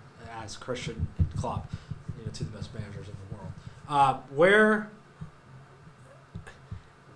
[0.42, 1.73] as Christian and Klopp,
[2.18, 3.53] you know, two of the best managers in the world.
[3.88, 4.90] Uh, where?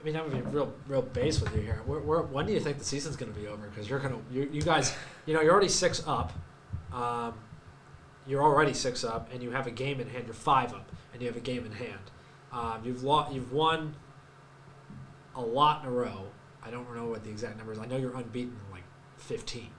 [0.01, 1.83] I mean, I'm gonna be real, real base with you here.
[1.87, 3.67] Where, where, when do you think the season's going to be over?
[3.69, 4.95] Because you're gonna, you, you guys,
[5.27, 6.33] you know, you're already six up.
[6.93, 7.35] Um,
[8.27, 10.27] you're already six up, and you have a game in hand.
[10.27, 11.99] You're five up, and you have a game in hand.
[12.53, 13.95] Um, you've lo- you've won
[15.35, 16.27] a lot in a row.
[16.69, 17.79] I don't know what the exact numbers.
[17.79, 18.85] I know you're unbeaten like
[19.17, 19.71] 15.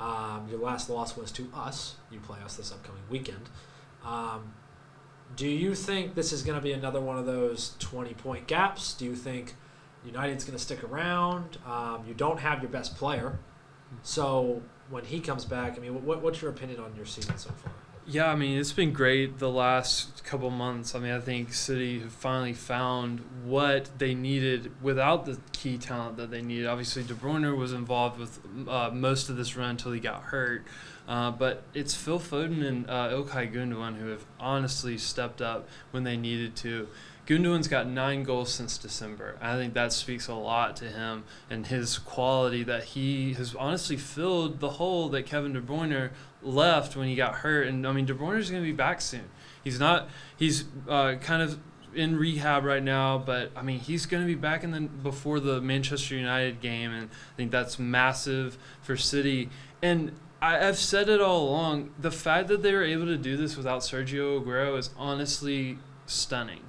[0.00, 1.96] Um, your last loss was to us.
[2.10, 3.50] You play us this upcoming weekend.
[4.04, 4.54] Um,
[5.36, 8.94] do you think this is going to be another one of those 20 point gaps?
[8.94, 9.54] Do you think
[10.04, 11.58] United's going to stick around?
[11.66, 13.38] Um, you don't have your best player.
[14.02, 17.50] So when he comes back, I mean, what, what's your opinion on your season so
[17.50, 17.72] far?
[18.04, 20.96] Yeah, I mean, it's been great the last couple months.
[20.96, 26.16] I mean, I think City have finally found what they needed without the key talent
[26.16, 26.66] that they needed.
[26.66, 30.64] Obviously, De Bruyne was involved with uh, most of this run until he got hurt.
[31.06, 36.02] Uh, but it's Phil Foden and uh, Ilkay Gundogan who have honestly stepped up when
[36.02, 36.88] they needed to.
[37.24, 39.36] Gundogan's got nine goals since December.
[39.40, 43.96] I think that speaks a lot to him and his quality that he has honestly
[43.96, 46.10] filled the hole that Kevin De Bruyne
[46.42, 47.68] left when he got hurt.
[47.68, 49.30] And I mean, De Bruyne's going to be back soon.
[49.62, 50.08] He's not.
[50.36, 51.60] He's uh, kind of
[51.94, 55.40] in rehab right now, but I mean, he's going to be back in the before
[55.40, 59.50] the Manchester United game, and I think that's massive for City.
[59.80, 61.90] And I, I've said it all along.
[61.98, 66.62] The fact that they were able to do this without Sergio Aguero is honestly stunning.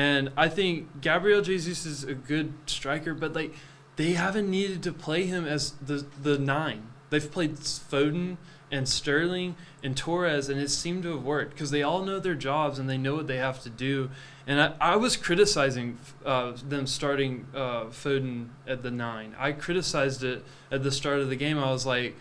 [0.00, 3.54] And I think Gabriel Jesus is a good striker, but like
[3.96, 6.86] they haven't needed to play him as the the nine.
[7.10, 8.38] They've played Foden
[8.72, 12.34] and Sterling and Torres, and it seemed to have worked because they all know their
[12.34, 14.10] jobs and they know what they have to do.
[14.46, 19.36] And I, I was criticizing uh, them starting uh, Foden at the nine.
[19.38, 21.58] I criticized it at the start of the game.
[21.58, 22.16] I was like,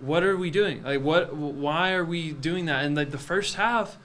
[0.00, 0.82] "What are we doing?
[0.82, 1.36] Like, what?
[1.36, 3.96] Why are we doing that?" And like the first half,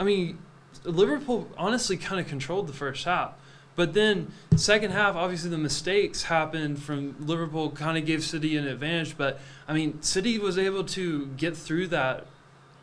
[0.00, 0.38] I mean,
[0.84, 3.34] Liverpool honestly kind of controlled the first half.
[3.76, 8.66] But then second half, obviously the mistakes happened from Liverpool kind of gave City an
[8.66, 9.16] advantage.
[9.16, 12.26] But I mean, City was able to get through that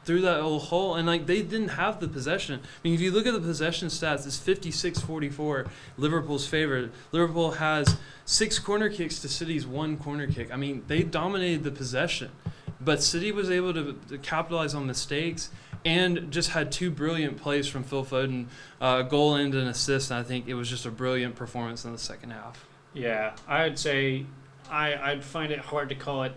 [0.03, 2.59] through that little hole and like they didn't have the possession.
[2.63, 6.89] I mean, if you look at the possession stats, it's 56-44 Liverpool's favor.
[7.11, 10.51] Liverpool has six corner kicks to City's one corner kick.
[10.51, 12.31] I mean, they dominated the possession,
[12.79, 15.51] but City was able to, to capitalize on mistakes
[15.83, 18.47] and just had two brilliant plays from Phil Foden,
[18.79, 20.11] uh, goal and an assist.
[20.11, 22.65] And I think it was just a brilliant performance in the second half.
[22.93, 24.25] Yeah, I'd say
[24.69, 26.33] I, I'd find it hard to call it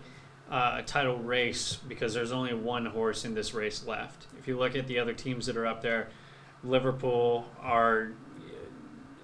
[0.49, 4.27] uh, a title race because there's only one horse in this race left.
[4.39, 6.09] If you look at the other teams that are up there,
[6.63, 8.11] Liverpool are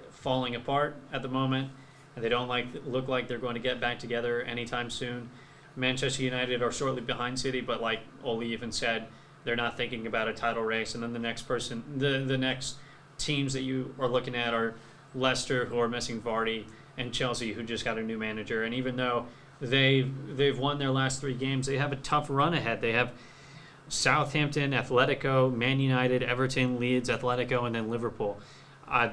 [0.09, 1.71] falling apart at the moment,
[2.15, 5.29] and they don't like look like they're going to get back together anytime soon.
[5.75, 9.07] Manchester United are shortly behind City, but like Ole even said,
[9.43, 10.93] they're not thinking about a title race.
[10.93, 12.75] And then the next person, the the next
[13.17, 14.75] teams that you are looking at are
[15.13, 16.65] Leicester, who are missing Vardy,
[16.97, 18.63] and Chelsea, who just got a new manager.
[18.63, 19.27] And even though
[19.59, 22.81] they've they've won their last three games, they have a tough run ahead.
[22.81, 23.11] They have
[23.89, 28.39] Southampton, Atletico, Man United, Everton, Leeds, Atletico, and then Liverpool.
[28.87, 29.09] Uh,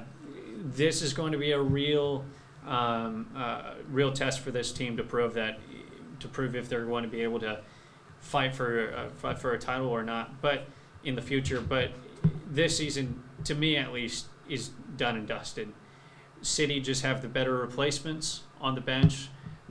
[0.57, 2.25] this is going to be a real
[2.67, 5.59] um, uh, real test for this team to prove that
[6.21, 7.61] to prove if they're going to be able to
[8.21, 10.41] fight for uh, fight for a title or not.
[10.41, 10.67] But
[11.05, 11.91] in the future, but
[12.51, 15.73] this season, to me at least, is done and dusted.
[16.43, 19.29] City just have the better replacements on the bench.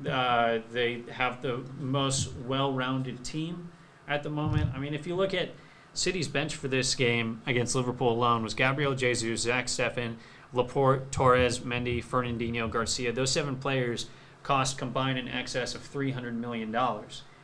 [0.07, 3.69] Uh, they have the most well-rounded team
[4.07, 4.71] at the moment.
[4.75, 5.49] I mean, if you look at
[5.93, 10.15] City's bench for this game against Liverpool alone was Gabriel Jesus, Zach Steffen,
[10.53, 13.11] Laporte, Torres, Mendy, Fernandinho, Garcia.
[13.11, 14.07] Those seven players
[14.43, 16.71] cost combined in excess of $300 million.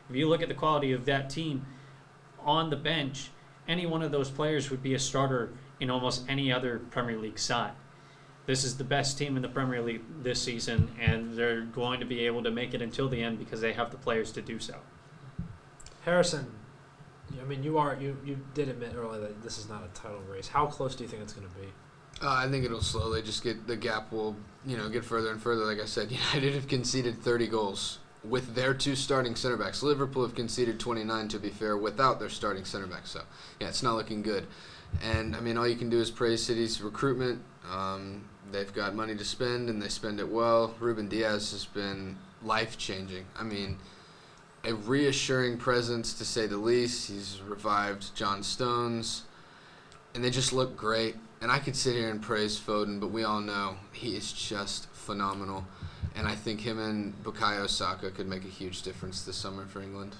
[0.09, 1.65] If you look at the quality of that team
[2.41, 3.29] on the bench,
[3.67, 7.39] any one of those players would be a starter in almost any other Premier League
[7.39, 7.73] side.
[8.45, 12.05] This is the best team in the Premier League this season, and they're going to
[12.05, 14.59] be able to make it until the end because they have the players to do
[14.59, 14.75] so.
[16.03, 16.51] Harrison,
[17.41, 20.19] I mean, you are you you did admit earlier that this is not a title
[20.29, 20.49] race.
[20.49, 21.67] How close do you think it's going to be?
[22.21, 24.35] Uh, I think it'll slowly just get the gap will
[24.65, 25.63] you know get further and further.
[25.63, 29.83] Like I said, United have conceded 30 goals with their two starting center backs.
[29.83, 33.05] Liverpool have conceded 29 to be fair without their starting center back.
[33.05, 33.21] So
[33.59, 34.47] yeah, it's not looking good.
[35.01, 37.41] And I mean, all you can do is praise City's recruitment.
[37.71, 40.75] Um, they've got money to spend and they spend it well.
[40.79, 43.25] Ruben Dias has been life changing.
[43.37, 43.77] I mean,
[44.63, 47.09] a reassuring presence to say the least.
[47.09, 49.23] He's revived John Stones,
[50.15, 51.15] and they just look great.
[51.41, 54.87] And I could sit here and praise Foden, but we all know he is just
[54.91, 55.65] phenomenal.
[56.43, 59.81] And I think him and Bukayo Saka could make a huge difference this summer for
[59.81, 60.15] England.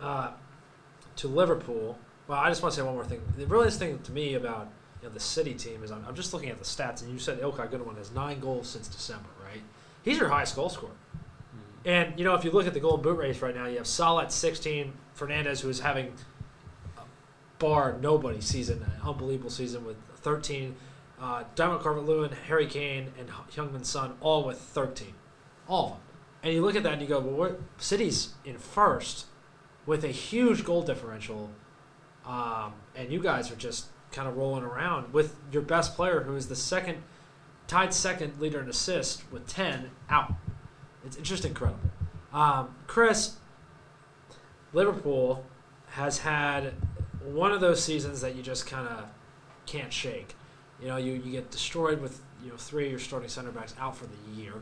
[0.00, 0.30] Uh,
[1.16, 3.20] to Liverpool, well, I just want to say one more thing.
[3.36, 4.68] The really thing to me about
[5.00, 7.18] you know, the City team is I'm, I'm just looking at the stats, and you
[7.18, 9.62] said Ilkay Gundogan has nine goals since December, right?
[10.02, 10.92] He's your highest goal scorer.
[11.84, 13.86] And you know, if you look at the goal boot race right now, you have
[13.86, 16.12] Salah at 16, Fernandes who is having
[16.96, 17.02] a
[17.58, 20.74] bar nobody season, an unbelievable season with 13,
[21.20, 25.14] uh, Diamond Carvalho, Harry Kane, and Heung-min Son all with 13,
[25.68, 26.00] all of them.
[26.42, 29.26] And you look at that and you go, well, what, City's in first
[29.86, 31.50] with a huge goal differential,
[32.24, 36.36] um, and you guys are just kind of rolling around with your best player, who
[36.36, 36.98] is the second,
[37.66, 40.34] tied second leader in assists with 10 out.
[41.04, 41.80] It's, it's just incredible.
[42.32, 43.36] Um, Chris,
[44.72, 45.44] Liverpool
[45.90, 46.74] has had
[47.24, 49.04] one of those seasons that you just kind of
[49.66, 50.34] can't shake.
[50.80, 53.74] You know, you, you get destroyed with you know three of your starting center backs
[53.78, 54.54] out for the year,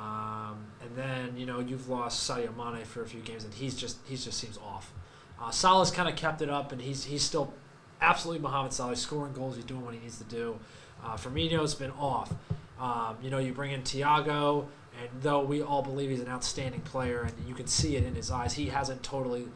[0.00, 3.74] um, and then you know you've lost Sadio Mane for a few games, and he's
[3.74, 4.92] just he's just seems off.
[5.40, 7.52] Uh, Salah's kind of kept it up, and he's he's still
[8.00, 8.96] absolutely Mohamed Salah.
[8.96, 9.56] Scoring goals.
[9.56, 10.58] He's doing what he needs to do.
[11.04, 12.32] Uh, Firmino's been off.
[12.78, 14.66] Um, you know, you bring in Thiago,
[14.98, 18.14] and though we all believe he's an outstanding player, and you can see it in
[18.14, 19.46] his eyes, he hasn't totally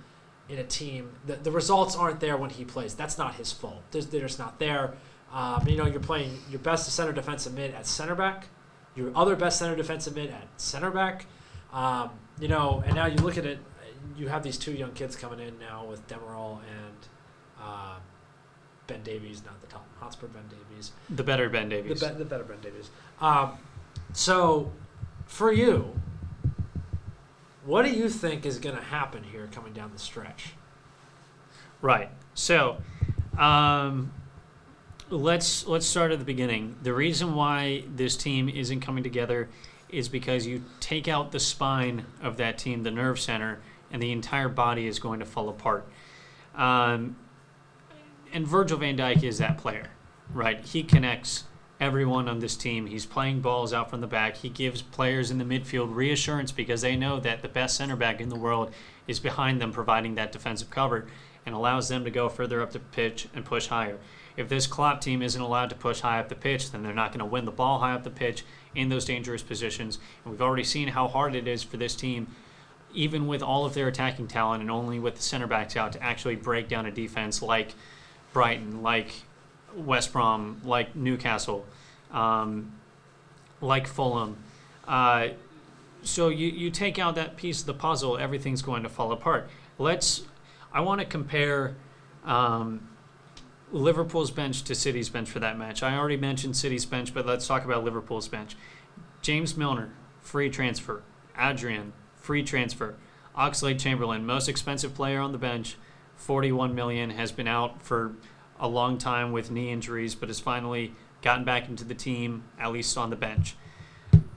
[0.48, 1.10] in a team.
[1.26, 2.94] The, the results aren't there when he plays.
[2.94, 3.82] That's not his fault.
[3.90, 4.92] They're, they're just not there.
[5.32, 8.46] Um, you know, you're playing your best center defensive mid at center back,
[8.94, 11.26] your other best center defensive mid at center back.
[11.72, 13.58] Um, you know, and now you look at it,
[14.16, 16.94] you have these two young kids coming in now with Demerol and
[17.60, 17.96] uh,
[18.86, 22.00] Ben Davies, not the Tottenham Hotspur Ben Davies, The better Ben the, Davies.
[22.02, 22.90] be- the better Ben Davies.
[23.20, 23.52] Um,
[24.12, 24.70] so,
[25.26, 25.94] for you,
[27.64, 30.52] what do you think is going to happen here coming down the stretch?
[31.80, 32.10] Right.
[32.34, 32.76] So,
[33.38, 34.12] um,
[35.14, 36.76] let's let's start at the beginning.
[36.82, 39.48] The reason why this team isn't coming together
[39.88, 43.60] is because you take out the spine of that team, the nerve center,
[43.92, 45.86] and the entire body is going to fall apart.
[46.54, 47.16] Um,
[48.32, 49.90] and Virgil Van Dijk is that player,
[50.32, 50.64] right?
[50.64, 51.44] He connects
[51.80, 52.86] everyone on this team.
[52.86, 54.36] He's playing balls out from the back.
[54.36, 58.20] He gives players in the midfield reassurance because they know that the best center back
[58.20, 58.72] in the world
[59.06, 61.06] is behind them, providing that defensive cover
[61.46, 63.98] and allows them to go further up the pitch and push higher.
[64.36, 67.10] If this Klopp team isn't allowed to push high up the pitch, then they're not
[67.10, 68.44] going to win the ball high up the pitch
[68.74, 69.98] in those dangerous positions.
[70.24, 72.26] And we've already seen how hard it is for this team,
[72.92, 76.02] even with all of their attacking talent and only with the center backs out, to
[76.02, 77.74] actually break down a defense like
[78.32, 79.22] Brighton, like
[79.76, 81.64] West Brom, like Newcastle,
[82.10, 82.72] um,
[83.60, 84.36] like Fulham.
[84.86, 85.28] Uh,
[86.02, 89.48] so you, you take out that piece of the puzzle, everything's going to fall apart.
[89.78, 90.22] Let's.
[90.72, 91.76] I want to compare
[92.24, 92.88] um,
[93.72, 95.82] Liverpool's bench to City's bench for that match.
[95.82, 98.56] I already mentioned City's bench, but let's talk about Liverpool's bench.
[99.22, 101.02] James Milner, free transfer.
[101.38, 102.96] Adrian, free transfer.
[103.36, 105.76] Oxlade Chamberlain, most expensive player on the bench,
[106.16, 108.14] 41 million, has been out for
[108.60, 112.72] a long time with knee injuries, but has finally gotten back into the team, at
[112.72, 113.56] least on the bench.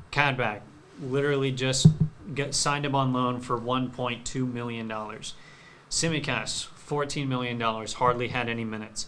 [0.09, 0.63] Kabak,
[0.99, 1.87] literally just
[2.33, 5.33] get, signed him on loan for 1.2 million dollars.
[5.89, 9.07] Tsimikas, $14 million, hardly had any minutes.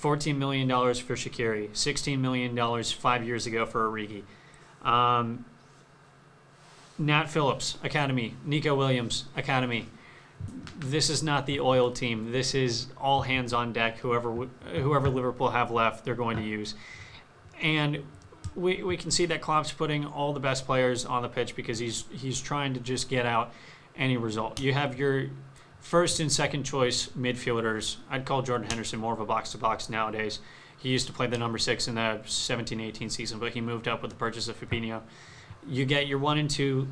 [0.00, 4.22] $14 million for Shaqiri, $16 million five years ago for Origi.
[4.86, 5.44] Um,
[6.98, 8.34] Nat Phillips, Academy.
[8.44, 9.86] Neco Williams, Academy.
[10.78, 12.30] This is not the oil team.
[12.32, 13.98] This is all hands on deck.
[13.98, 16.74] Whoever whoever Liverpool have left, they're going to use.
[17.60, 18.04] And
[18.54, 21.78] we, we can see that Klopp's putting all the best players on the pitch because
[21.78, 23.52] he's he's trying to just get out
[23.96, 24.60] any result.
[24.60, 25.30] You have your
[25.80, 27.96] first and second choice midfielders.
[28.10, 30.40] I'd call Jordan Henderson more of a box to box nowadays.
[30.76, 34.00] He used to play the number six in the 17-18 season, but he moved up
[34.00, 35.02] with the purchase of Fabinho.
[35.66, 36.88] You get your one and two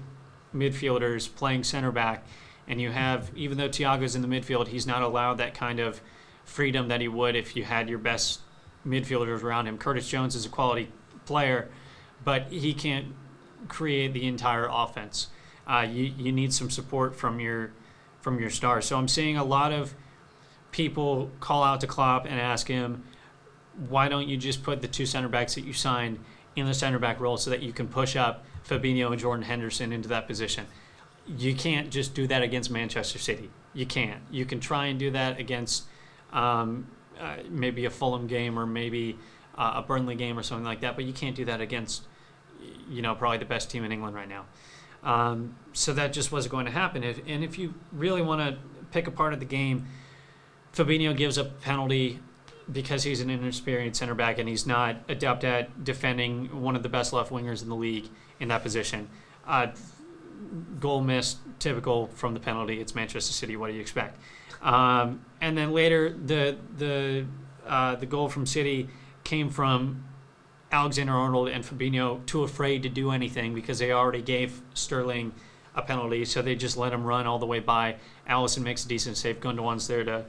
[0.54, 2.26] midfielders playing center back,
[2.66, 6.00] and you have even though Thiago's in the midfield, he's not allowed that kind of
[6.44, 8.40] freedom that he would if you had your best
[8.86, 9.78] midfielders around him.
[9.78, 10.88] Curtis Jones is a quality
[11.24, 11.68] player,
[12.24, 13.14] but he can't
[13.68, 15.28] create the entire offense.
[15.66, 17.72] Uh, you you need some support from your
[18.26, 18.84] from your stars.
[18.86, 19.94] So I'm seeing a lot of
[20.72, 23.04] people call out to Klopp and ask him,
[23.88, 26.18] why don't you just put the two center backs that you signed
[26.56, 29.92] in the center back role so that you can push up Fabinho and Jordan Henderson
[29.92, 30.66] into that position?
[31.28, 33.48] You can't just do that against Manchester City.
[33.74, 34.20] You can't.
[34.32, 35.84] You can try and do that against
[36.32, 36.88] um,
[37.20, 39.16] uh, maybe a Fulham game or maybe
[39.56, 42.02] uh, a Burnley game or something like that, but you can't do that against,
[42.90, 44.46] you know, probably the best team in England right now.
[45.06, 47.04] Um, so that just wasn't going to happen.
[47.04, 48.58] If, and if you really want to
[48.90, 49.86] pick apart of the game,
[50.72, 52.18] Fabinho gives up a penalty
[52.70, 56.88] because he's an inexperienced center back and he's not adept at defending one of the
[56.88, 58.08] best left wingers in the league
[58.40, 59.08] in that position.
[59.46, 59.68] Uh,
[60.80, 62.80] goal missed, typical from the penalty.
[62.80, 63.56] It's Manchester City.
[63.56, 64.18] What do you expect?
[64.60, 67.26] Um, and then later, the the
[67.64, 68.88] uh, the goal from City
[69.22, 70.04] came from
[70.72, 75.32] Alexander Arnold and Fabinho too afraid to do anything because they already gave Sterling
[75.74, 77.96] a penalty, so they just let him run all the way by.
[78.28, 79.40] Alisson makes a decent save.
[79.40, 80.24] Gundogan's there to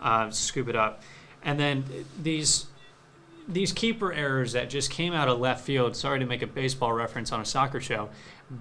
[0.00, 1.02] uh, scoop it up,
[1.42, 1.84] and then
[2.20, 2.66] these
[3.48, 5.96] these keeper errors that just came out of left field.
[5.96, 8.08] Sorry to make a baseball reference on a soccer show,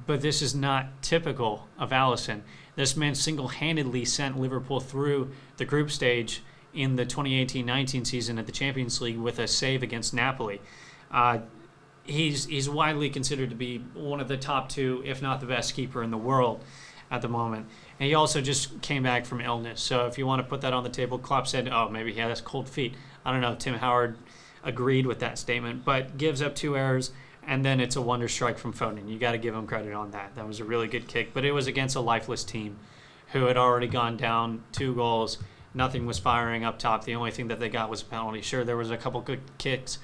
[0.08, 2.42] but this is not typical of Alisson.
[2.76, 6.42] This man single-handedly sent Liverpool through the group stage
[6.74, 10.62] in the 2018-19 season at the Champions League with a save against Napoli.
[11.12, 11.40] Uh,
[12.04, 15.74] he's he's widely considered to be one of the top two, if not the best
[15.74, 16.64] keeper in the world
[17.10, 17.68] at the moment.
[18.00, 19.82] And he also just came back from illness.
[19.82, 22.20] So if you want to put that on the table, Klopp said, "Oh, maybe he
[22.20, 22.96] has cold feet."
[23.26, 23.56] I don't know.
[23.56, 24.18] Tim Howard
[24.64, 27.12] agreed with that statement, but gives up two errors,
[27.46, 29.10] and then it's a wonder strike from Foden.
[29.10, 30.36] You got to give him credit on that.
[30.36, 32.78] That was a really good kick, but it was against a lifeless team
[33.34, 35.38] who had already gone down two goals.
[35.74, 37.06] Nothing was firing up top.
[37.06, 38.42] The only thing that they got was a penalty.
[38.42, 40.00] Sure, there was a couple good kicks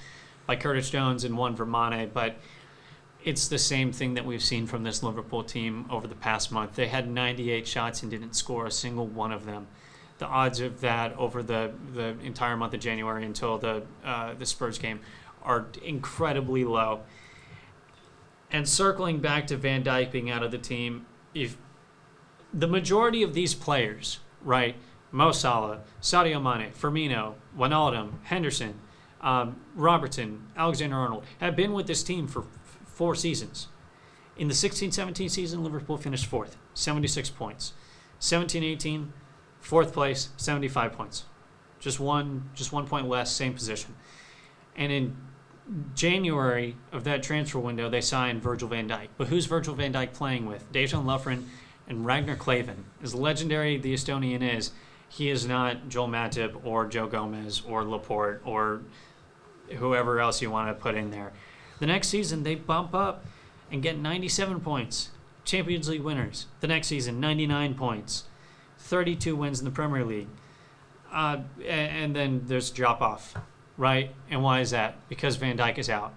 [0.48, 2.38] by Curtis Jones and one for Mane, but
[3.24, 6.76] it's the same thing that we've seen from this Liverpool team over the past month.
[6.76, 9.68] They had 98 shots and didn't score a single one of them.
[10.20, 14.46] The odds of that over the, the entire month of January until the uh, the
[14.48, 15.02] Spurs game
[15.44, 17.02] are incredibly low.
[18.50, 21.58] And circling back to Van Dijk being out of the team, if
[22.54, 24.76] the majority of these players, right?
[25.12, 28.80] Mo Salah, Sadio Mane, Firmino, Wijnaldum, Henderson,
[29.22, 33.68] um, Robertson, Alexander Arnold have been with this team for f- four seasons.
[34.38, 37.74] In the 16-17 season, Liverpool finished fourth, 76 points.
[38.20, 39.10] 17-18,
[39.60, 41.26] fourth place, 75 points.
[41.80, 43.96] Just one, just one point less, same position.
[44.76, 45.18] And in
[45.96, 49.08] January of that transfer window, they signed Virgil van Dijk.
[49.18, 50.72] But who's Virgil van Dijk playing with?
[50.72, 51.46] Dejan Lovren
[51.88, 52.86] and Ragnar Klavan.
[53.02, 54.72] As legendary the Estonian is,
[55.10, 58.82] he is not Joel Matip or Joe Gomez or Laporte or
[59.78, 61.34] whoever else you want to put in there.
[61.80, 63.26] The next season, they bump up
[63.72, 65.12] and get 97 points.
[65.46, 66.48] Champions League winners.
[66.60, 68.26] The next season, 99 points.
[68.80, 70.28] 32 wins in the Premier League.
[71.12, 73.36] Uh, and then there's drop off,
[73.78, 74.14] right?
[74.30, 74.96] And why is that?
[75.08, 76.14] Because Van Dijk is out.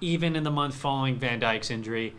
[0.00, 2.14] Even in the month following Van Dijk's injury,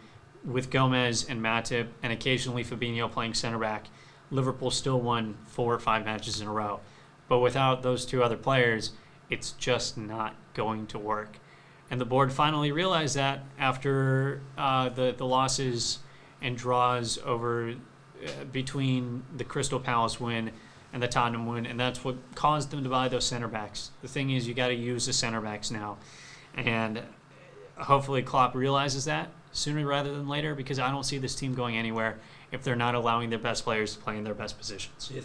[0.45, 3.87] with Gomez and Matip and occasionally Fabinho playing center back,
[4.31, 6.79] Liverpool still won four or five matches in a row.
[7.27, 8.91] But without those two other players,
[9.29, 11.37] it's just not going to work.
[11.89, 15.99] And the board finally realized that after uh, the, the losses
[16.41, 20.51] and draws over uh, between the Crystal Palace win
[20.93, 23.91] and the Tottenham win, and that's what caused them to buy those center backs.
[24.01, 25.97] The thing is, you got to use the center backs now,
[26.55, 27.01] and
[27.75, 31.77] hopefully Klopp realizes that sooner rather than later, because I don't see this team going
[31.77, 32.17] anywhere
[32.55, 35.09] if they're not allowing their best players to play in their best positions.
[35.09, 35.23] Th-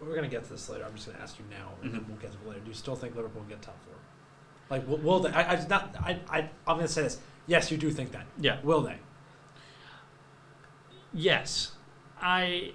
[0.00, 0.84] we're gonna get to this later.
[0.84, 2.08] I'm just gonna ask you now, and then Mhm.
[2.08, 2.60] we'll get to it later.
[2.60, 3.94] Do you still think Liverpool will get top four?
[4.70, 5.30] Like, will, will they?
[5.30, 5.96] I, I not.
[5.98, 6.38] I, I.
[6.66, 7.18] I'm gonna say this.
[7.48, 8.26] Yes, you do think that.
[8.38, 8.58] Yeah.
[8.62, 8.98] Will they?
[11.12, 11.72] Yes,
[12.20, 12.72] I.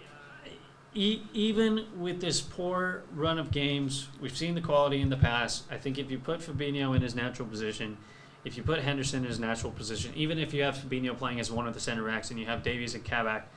[0.96, 5.64] E- even with this poor run of games, we've seen the quality in the past.
[5.72, 7.98] I think if you put Fabinho in his natural position,
[8.46, 11.52] if you put Henderson in his natural position, even if you have Fabinho playing as
[11.52, 13.48] one of the center backs and you have Davies and Kabak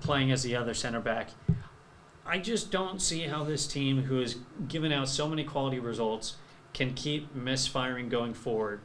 [0.00, 1.30] playing as the other center back,
[2.24, 4.36] I just don't see how this team, who has
[4.68, 6.36] given out so many quality results,
[6.72, 8.80] can keep misfiring going forward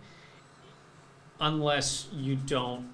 [1.39, 2.89] unless you don't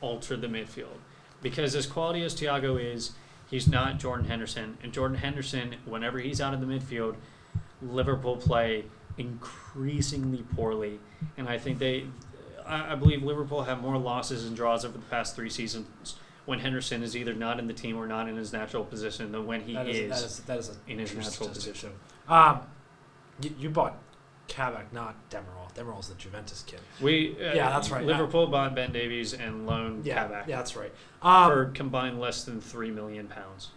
[0.00, 0.98] alter the midfield.
[1.42, 3.12] Because as quality as Thiago is,
[3.50, 4.78] he's not Jordan Henderson.
[4.82, 7.16] And Jordan Henderson, whenever he's out of the midfield,
[7.82, 8.84] Liverpool play
[9.18, 11.00] increasingly poorly.
[11.36, 12.06] And I think they,
[12.64, 16.14] I, believe Liverpool have more losses and draws over the past three seasons
[16.48, 19.46] when Henderson is either not in the team or not in his natural position than
[19.46, 21.74] when he That is, that is that is in his natural statistic.
[21.74, 21.92] position.
[22.26, 22.60] Um,
[23.42, 23.98] you, you bought
[24.48, 25.70] Kabak, not Demiral.
[25.74, 26.80] Demiral's the Juventus kid.
[27.02, 28.02] We uh, Yeah, that's right.
[28.02, 30.90] Liverpool bought Ben Davies and loaned Yeah, Kabak yeah, that's right.
[31.20, 33.68] Um, for combined less than three million pounds.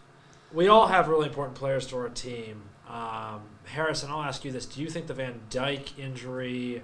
[0.53, 2.61] we all have really important players to our team.
[2.87, 6.83] Um, Harrison, I'll ask you this: Do you think the Van Dijk injury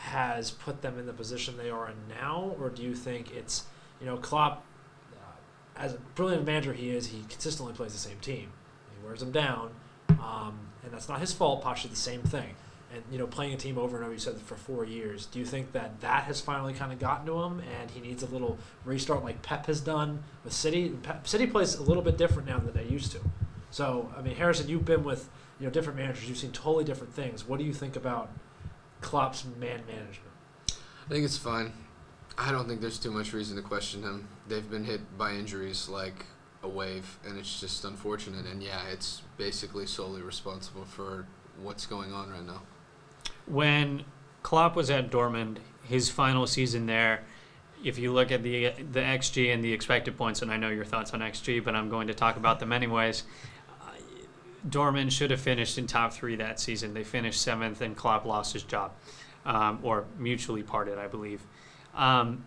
[0.00, 3.64] has put them in the position they are in now, or do you think it's
[4.00, 4.64] you know Klopp,
[5.12, 5.36] uh,
[5.76, 8.50] as a brilliant manager he is, he consistently plays the same team.
[8.98, 9.72] He wears them down,
[10.08, 11.62] um, and that's not his fault.
[11.82, 12.54] Did the same thing,
[12.94, 14.14] and you know playing a team over and over.
[14.14, 15.26] You said for four years.
[15.26, 18.22] Do you think that that has finally kind of gotten to him, and he needs
[18.22, 20.88] a little restart like Pep has done with City?
[21.02, 23.20] Pep, City plays a little bit different now than they used to.
[23.70, 25.28] So I mean, Harrison, you've been with
[25.58, 26.26] you know different managers.
[26.26, 27.46] You've seen totally different things.
[27.46, 28.30] What do you think about
[29.00, 30.32] Klopp's man management?
[30.68, 31.72] I think it's fine.
[32.38, 34.28] I don't think there's too much reason to question him.
[34.48, 36.26] They've been hit by injuries like
[36.62, 38.46] a wave, and it's just unfortunate.
[38.46, 41.26] And yeah, it's basically solely responsible for
[41.60, 42.62] what's going on right now.
[43.46, 44.04] When
[44.42, 47.22] Klopp was at Dortmund, his final season there,
[47.82, 50.84] if you look at the the xG and the expected points, and I know your
[50.84, 53.24] thoughts on xG, but I'm going to talk about them anyways.
[54.68, 56.94] Dortmund should have finished in top three that season.
[56.94, 58.92] They finished seventh, and Klopp lost his job,
[59.44, 61.42] um, or mutually parted, I believe.
[61.94, 62.44] Um,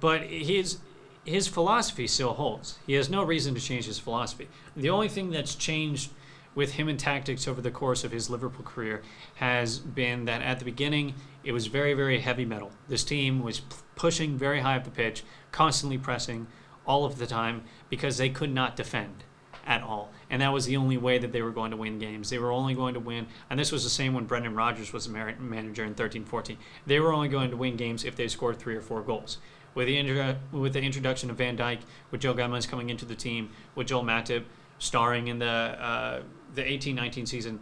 [0.00, 0.78] but his
[1.24, 2.78] his philosophy still holds.
[2.86, 4.48] He has no reason to change his philosophy.
[4.76, 6.10] The only thing that's changed
[6.54, 9.02] with him in tactics over the course of his Liverpool career
[9.34, 12.70] has been that at the beginning it was very very heavy metal.
[12.88, 16.46] This team was p- pushing very high up the pitch, constantly pressing
[16.86, 19.24] all of the time because they could not defend
[19.66, 20.12] at all.
[20.30, 22.30] And that was the only way that they were going to win games.
[22.30, 25.06] They were only going to win, and this was the same when Brendan Rodgers was
[25.06, 26.56] a manager in 13 14.
[26.86, 29.38] They were only going to win games if they scored three or four goals.
[29.74, 33.50] With the, with the introduction of Van Dijk, with Joe Gomez coming into the team,
[33.74, 34.44] with Joel Matip
[34.78, 36.22] starring in the uh,
[36.54, 37.60] the 18 19 season,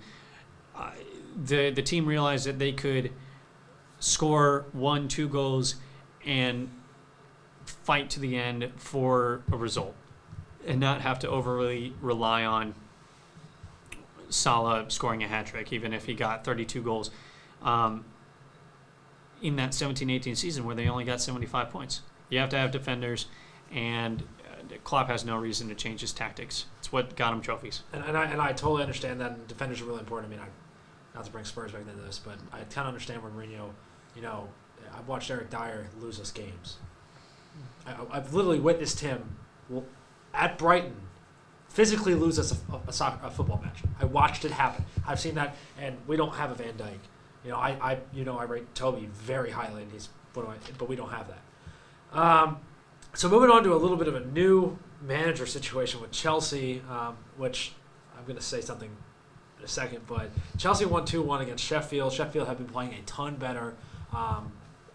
[0.76, 0.90] uh,
[1.44, 3.10] the, the team realized that they could
[3.98, 5.76] score one, two goals
[6.24, 6.70] and
[7.64, 9.96] fight to the end for a result
[10.66, 12.74] and not have to overly rely on
[14.30, 17.10] Salah scoring a hat trick, even if he got 32 goals
[17.62, 18.04] um,
[19.42, 22.02] in that 17 18 season where they only got 75 points.
[22.30, 23.26] You have to have defenders,
[23.70, 26.66] and uh, Klopp has no reason to change his tactics.
[26.78, 27.82] It's what got him trophies.
[27.92, 29.46] And, and I and I totally understand that.
[29.46, 30.32] Defenders are really important.
[30.32, 30.48] I mean, I,
[31.16, 33.70] not to bring Spurs back into this, but I kind of understand where Mourinho.
[34.16, 34.48] You know,
[34.96, 36.78] I've watched Eric Dier lose us games.
[37.86, 39.36] I, I've literally witnessed him
[40.34, 40.96] at Brighton
[41.68, 43.82] physically lose us a, a, soccer, a football match.
[44.00, 44.84] I watched it happen.
[45.06, 46.98] I've seen that, and we don't have a Van Dijk.
[47.44, 50.96] You know, I, I you know I rate Toby very highly, and he's but we
[50.96, 52.18] don't have that.
[52.18, 52.58] Um,
[53.12, 57.16] so moving on to a little bit of a new manager situation with Chelsea, um,
[57.36, 57.72] which
[58.16, 58.90] I'm going to say something
[59.58, 62.12] in a second, but Chelsea won 2 1 against Sheffield.
[62.12, 63.74] Sheffield have been playing a ton better.
[64.12, 64.52] Um,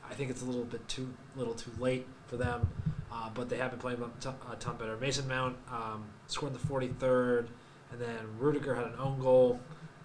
[0.10, 2.70] I think it's a little bit too little too late for them,
[3.12, 4.98] uh, but they have been playing a ton, better.
[4.98, 7.48] Mason Mount um, scored in the 43rd,
[7.92, 9.60] and then Rudiger had an own goal.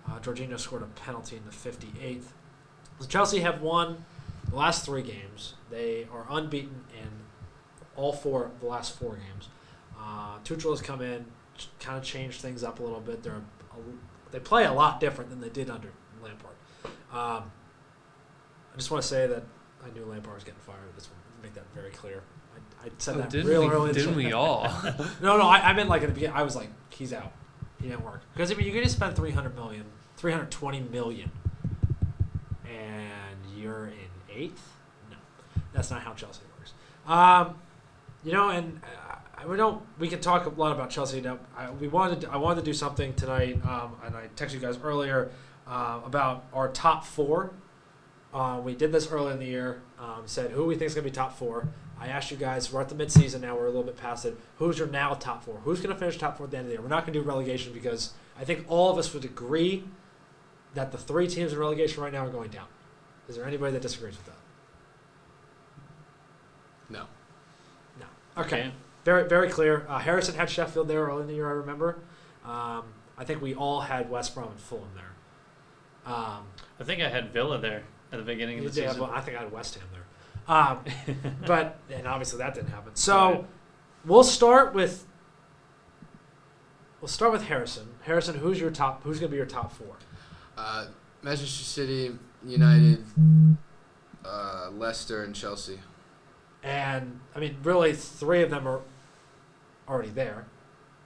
[0.08, 2.24] Uh, Jorginho scored a penalty in the 58th.
[3.00, 4.04] So Chelsea have won
[4.48, 5.54] the last three games.
[5.70, 7.08] They are unbeaten in
[7.96, 9.48] all four the last four games.
[9.98, 11.26] Uh, Tuchel has come in,
[11.80, 13.22] kind of changed things up a little bit.
[13.22, 13.76] They're a,
[14.30, 15.90] they play a lot different than they did under
[16.22, 16.54] Lampard.
[17.12, 17.50] Um,
[18.72, 19.44] I just want to say that
[19.84, 20.78] I knew Lampard was getting fired.
[20.94, 21.08] Let's
[21.42, 22.22] make that very clear.
[22.84, 23.92] I, said Oh, that didn't real we, early.
[23.92, 24.62] didn't we all?
[25.22, 26.36] No, no, I, I meant like at the beginning.
[26.36, 27.32] I was like, he's out.
[27.80, 29.84] He didn't work because I mean, you're going to spend 300 million,
[30.16, 31.30] 320 million,
[32.66, 33.92] and you're in
[34.34, 34.72] eighth.
[35.10, 35.16] No,
[35.72, 36.72] that's not how Chelsea works.
[37.06, 37.56] Um,
[38.24, 39.82] you know, and uh, we don't.
[39.98, 41.38] We can talk a lot about Chelsea now.
[41.56, 42.22] I, we wanted.
[42.22, 45.30] To, I wanted to do something tonight, um, and I texted you guys earlier
[45.66, 47.52] uh, about our top four.
[48.32, 49.82] Uh, we did this earlier in the year.
[49.98, 51.68] Um, said who we think is going to be top four.
[52.04, 52.70] I asked you guys.
[52.70, 53.56] We're at the midseason now.
[53.56, 54.36] We're a little bit past it.
[54.58, 55.56] Who's your now top four?
[55.64, 56.82] Who's going to finish top four at the end of the year?
[56.82, 59.84] We're not going to do relegation because I think all of us would agree
[60.74, 62.66] that the three teams in relegation right now are going down.
[63.26, 64.36] Is there anybody that disagrees with that?
[66.90, 67.04] No.
[67.98, 68.42] No.
[68.42, 68.70] Okay.
[69.06, 69.86] Very, very clear.
[69.88, 71.48] Uh, Harrison had Sheffield there early in the year.
[71.48, 71.96] I remember.
[72.44, 72.84] Um,
[73.16, 76.12] I think we all had West Brom and Fulham there.
[76.12, 76.44] Um,
[76.78, 79.02] I think I had Villa there at the beginning of the yeah, season.
[79.02, 80.03] well, I think I had West Ham there.
[80.46, 80.80] Um,
[81.46, 82.94] but and obviously that didn't happen.
[82.94, 83.44] So Right.
[84.04, 85.06] we'll start with
[87.00, 87.88] we'll start with Harrison.
[88.02, 89.02] Harrison, who's your top?
[89.02, 89.96] Who's going to be your top four?
[90.56, 90.86] Uh,
[91.22, 92.12] Manchester City,
[92.44, 93.04] United,
[94.24, 95.78] uh, Leicester, and Chelsea.
[96.62, 98.80] And I mean, really, three of them are
[99.88, 100.46] already there.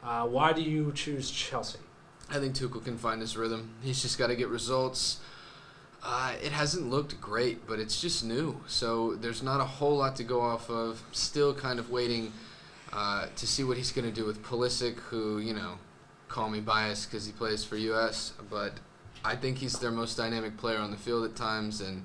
[0.02, 1.78] Uh, why do you choose Chelsea?
[2.30, 3.74] I think Tuchel can find his rhythm.
[3.82, 5.18] He's just got to get results.
[6.02, 10.14] Uh, it hasn't looked great, but it's just new, so there's not a whole lot
[10.16, 11.02] to go off of.
[11.12, 12.32] Still kind of waiting
[12.92, 15.78] uh, to see what he's going to do with Pulisic, who you know,
[16.28, 18.74] call me biased because he plays for U.S., but
[19.24, 22.04] I think he's their most dynamic player on the field at times, and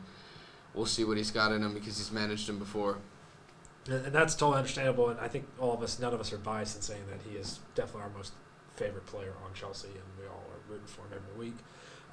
[0.73, 2.97] we'll see what he's got in him because he's managed him before.
[3.85, 5.09] And and that's totally understandable.
[5.09, 7.37] And I think all of us, none of us are biased in saying that he
[7.37, 8.33] is definitely our most
[8.75, 11.57] favorite player on Chelsea, and we all are rooting for him every week.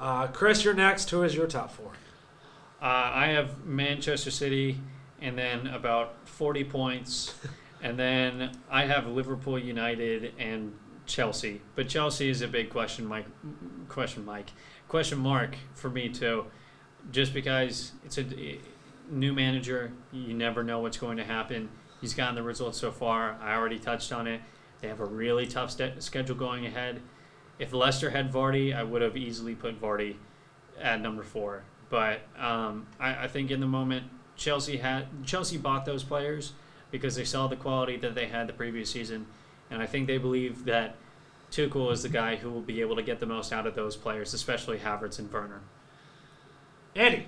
[0.00, 1.10] Uh, Chris, you're next.
[1.10, 1.92] Who is your top four?
[2.80, 4.80] Uh, I have Manchester City,
[5.20, 7.34] and then about 40 points,
[7.82, 10.72] and then I have Liverpool United and
[11.04, 11.60] Chelsea.
[11.74, 13.26] But Chelsea is a big question, Mike.
[13.90, 14.52] Question, Mike.
[14.88, 16.46] Question mark for me too,
[17.12, 18.58] just because it's a
[19.10, 19.92] new manager.
[20.12, 21.68] You never know what's going to happen.
[22.00, 23.36] He's gotten the results so far.
[23.42, 24.40] I already touched on it.
[24.80, 27.02] They have a really tough st- schedule going ahead.
[27.60, 30.16] If Leicester had Vardy, I would have easily put Vardy
[30.80, 31.62] at number four.
[31.90, 34.04] But um, I, I think in the moment,
[34.36, 36.54] Chelsea had Chelsea bought those players
[36.90, 39.26] because they saw the quality that they had the previous season,
[39.70, 40.96] and I think they believe that
[41.52, 43.96] Tuchel is the guy who will be able to get the most out of those
[43.96, 45.60] players, especially Havertz and Werner.
[46.96, 47.26] Andy.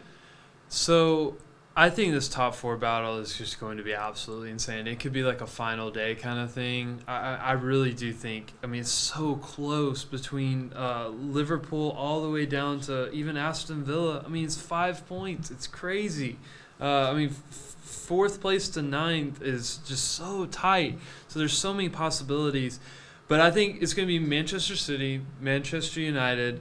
[0.68, 1.36] So
[1.74, 4.86] I think this top four battle is just going to be absolutely insane.
[4.86, 7.00] It could be like a final day kind of thing.
[7.08, 8.52] I, I really do think.
[8.62, 13.84] I mean, it's so close between uh, Liverpool all the way down to even Aston
[13.84, 14.22] Villa.
[14.22, 15.50] I mean, it's five points.
[15.50, 16.36] It's crazy.
[16.78, 20.98] Uh, I mean, f- fourth place to ninth is just so tight.
[21.28, 22.80] So there's so many possibilities.
[23.28, 26.60] But I think it's going to be Manchester City, Manchester United.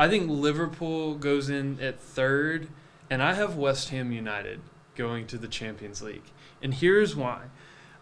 [0.00, 2.66] I think Liverpool goes in at third,
[3.10, 4.60] and I have West Ham United
[4.94, 6.30] going to the Champions League.
[6.62, 7.44] And here's why.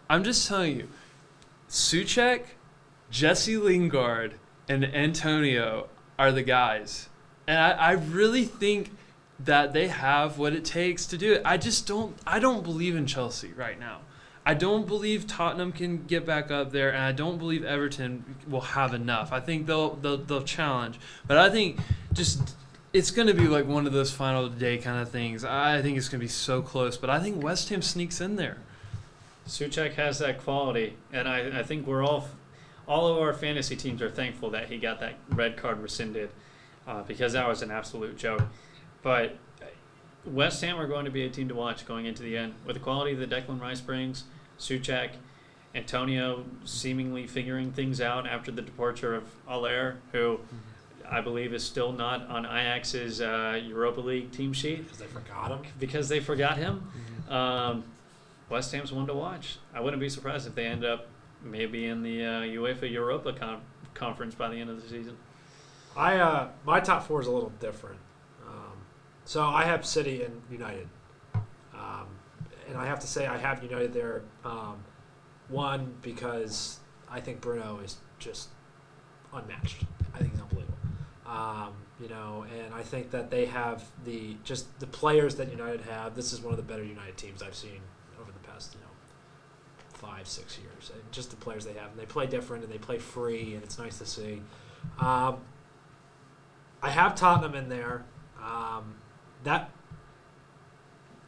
[0.09, 0.89] I'm just telling you,
[1.69, 2.43] Soucek,
[3.09, 4.35] Jesse Lingard,
[4.67, 5.87] and Antonio
[6.17, 7.09] are the guys.
[7.47, 8.91] And I, I really think
[9.39, 11.41] that they have what it takes to do it.
[11.45, 13.99] I just don't I don't believe in Chelsea right now.
[14.45, 18.61] I don't believe Tottenham can get back up there, and I don't believe Everton will
[18.61, 19.33] have enough.
[19.33, 21.79] I think they'll they'll, they'll challenge, but I think
[22.13, 22.55] just
[22.97, 25.45] it's going to be like one of those final day kind of things.
[25.45, 28.37] I think it's going to be so close, but I think West Ham sneaks in
[28.37, 28.57] there.
[29.47, 32.27] Soucek has that quality, and I, I think we're all,
[32.87, 36.31] all of our fantasy teams are thankful that he got that red card rescinded,
[36.87, 38.41] uh, because that was an absolute joke.
[39.03, 39.37] But
[40.25, 42.77] West Ham are going to be a team to watch going into the end with
[42.77, 44.23] the quality that Declan Rice brings,
[44.59, 45.11] Soucek,
[45.75, 50.39] Antonio seemingly figuring things out after the departure of Haller, who
[51.09, 55.51] I believe is still not on Ajax's uh, Europa League team sheet Because they forgot
[55.51, 55.59] him.
[55.79, 56.89] because they forgot him.
[57.29, 57.83] Um,
[58.49, 59.57] West Ham's one to watch.
[59.73, 61.07] I wouldn't be surprised if they end up
[61.43, 63.61] maybe in the uh, UEFA Europa con-
[63.93, 65.17] conference by the end of the season.
[65.95, 67.97] I uh, my top four is a little different.
[68.47, 68.77] Um,
[69.25, 70.87] so I have City and United,
[71.73, 72.07] um,
[72.69, 74.21] and I have to say I have United there.
[74.45, 74.77] Um,
[75.49, 76.79] one because
[77.09, 78.49] I think Bruno is just
[79.33, 79.83] unmatched.
[80.13, 80.76] I think he's unbelievable.
[81.27, 85.81] Um, you know, and I think that they have the just the players that United
[85.81, 86.15] have.
[86.15, 87.81] This is one of the better United teams I've seen
[88.21, 88.87] over the past you know
[89.93, 90.91] five six years.
[90.93, 93.63] And just the players they have, and they play different and they play free, and
[93.63, 94.41] it's nice to see.
[94.99, 95.39] Um,
[96.81, 98.05] I have Tottenham in there.
[98.41, 98.95] Um,
[99.43, 99.71] that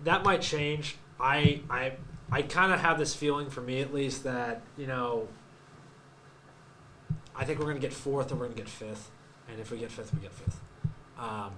[0.04, 0.98] that might change.
[1.20, 1.94] I I
[2.32, 5.28] I kind of have this feeling, for me at least, that you know.
[7.36, 9.10] I think we're going to get fourth, and we're going to get fifth,
[9.50, 10.60] and if we get fifth, we get fifth.
[11.18, 11.52] Um,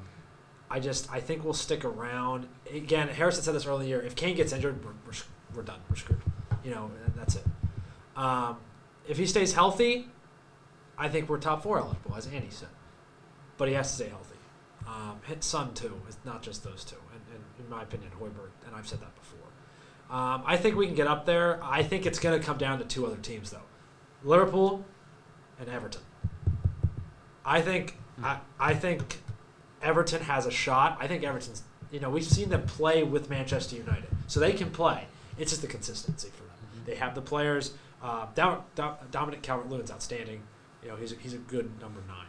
[0.69, 2.47] I just I think we'll stick around.
[2.73, 3.75] Again, Harrison said this earlier.
[3.75, 4.01] in the year.
[4.01, 5.13] If Kane gets injured, we're, we're,
[5.55, 5.79] we're done.
[5.89, 6.21] We're screwed.
[6.63, 7.43] You know, that's it.
[8.15, 8.57] Um,
[9.07, 10.07] if he stays healthy,
[10.97, 12.69] I think we're top four eligible, as Andy said.
[13.57, 14.35] But he has to stay healthy.
[14.87, 16.01] Um, hit Sun too.
[16.07, 18.51] It's not just those two, and, and in my opinion, Hojbjerg.
[18.65, 19.39] And I've said that before.
[20.09, 21.59] Um, I think we can get up there.
[21.63, 23.61] I think it's going to come down to two other teams though,
[24.23, 24.85] Liverpool
[25.59, 26.01] and Everton.
[27.45, 29.21] I think I, I think
[29.81, 30.97] Everton has a shot.
[30.99, 31.63] I think Everton's.
[31.91, 35.07] You know, we've seen them play with Manchester United, so they can play.
[35.37, 36.83] It's just the consistency for them.
[36.85, 37.73] They have the players.
[38.01, 40.41] Uh, Dom, Dom, Dominic Calvert-Lewin's outstanding.
[40.81, 42.27] You know, he's a, he's a good number nine.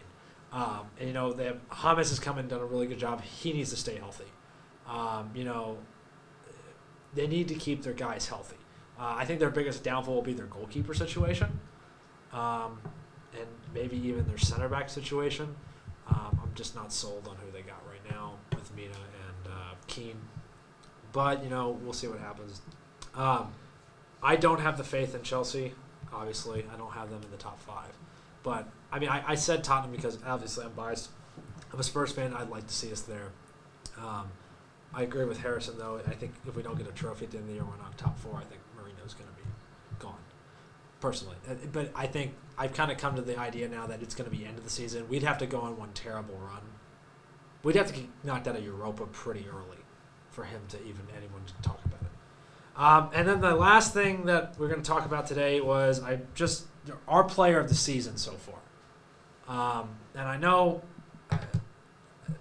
[0.52, 3.22] Um, and you know, they have, James has come and done a really good job.
[3.22, 4.26] He needs to stay healthy.
[4.86, 5.78] Um, you know,
[7.14, 8.56] they need to keep their guys healthy.
[8.98, 11.58] Uh, I think their biggest downfall will be their goalkeeper situation,
[12.32, 12.80] um,
[13.74, 15.54] maybe even their center back situation.
[16.08, 19.74] Um, I'm just not sold on who they got right now with Mina and uh,
[19.86, 20.20] Keane,
[21.12, 22.60] but you know we'll see what happens.
[23.14, 23.52] Um,
[24.22, 25.74] I don't have the faith in Chelsea.
[26.12, 27.92] Obviously, I don't have them in the top five.
[28.42, 31.10] But I mean, I, I said Tottenham because obviously I'm biased.
[31.72, 32.34] I'm a Spurs fan.
[32.34, 33.30] I'd like to see us there.
[33.98, 34.28] Um,
[34.94, 36.00] I agree with Harrison though.
[36.06, 37.82] I think if we don't get a trophy at the end of the year, we're
[37.82, 38.34] not top four.
[38.36, 39.48] I think Mourinho's going to be
[39.98, 40.18] gone.
[41.00, 44.14] Personally, Uh, but I think I've kind of come to the idea now that it's
[44.14, 45.08] going to be end of the season.
[45.08, 46.62] We'd have to go on one terrible run.
[47.62, 49.78] We'd have to get knocked out of Europa pretty early
[50.30, 52.08] for him to even anyone to talk about it.
[52.76, 56.20] Um, and then the last thing that we're going to talk about today was I
[56.34, 56.66] just
[57.06, 58.58] our player of the season so far.
[59.48, 60.82] Um, and I know
[61.30, 61.38] uh,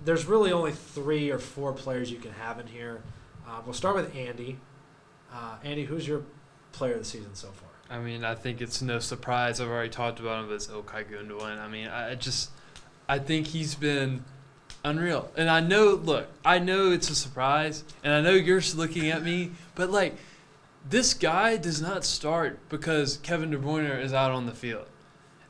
[0.03, 3.01] there's really only three or four players you can have in here.
[3.47, 4.57] Uh, we'll start with Andy.
[5.31, 6.23] Uh, Andy, who's your
[6.71, 7.70] player of the season so far?
[7.91, 9.59] I mean, I think it's no surprise.
[9.59, 11.59] I've already talked about him, it's Ilkay Gundogan.
[11.59, 12.49] I mean, I just,
[13.09, 14.23] I think he's been
[14.85, 15.29] unreal.
[15.35, 19.23] And I know, look, I know it's a surprise, and I know you're looking at
[19.23, 20.15] me, but like,
[20.89, 24.87] this guy does not start because Kevin De Bruyne is out on the field.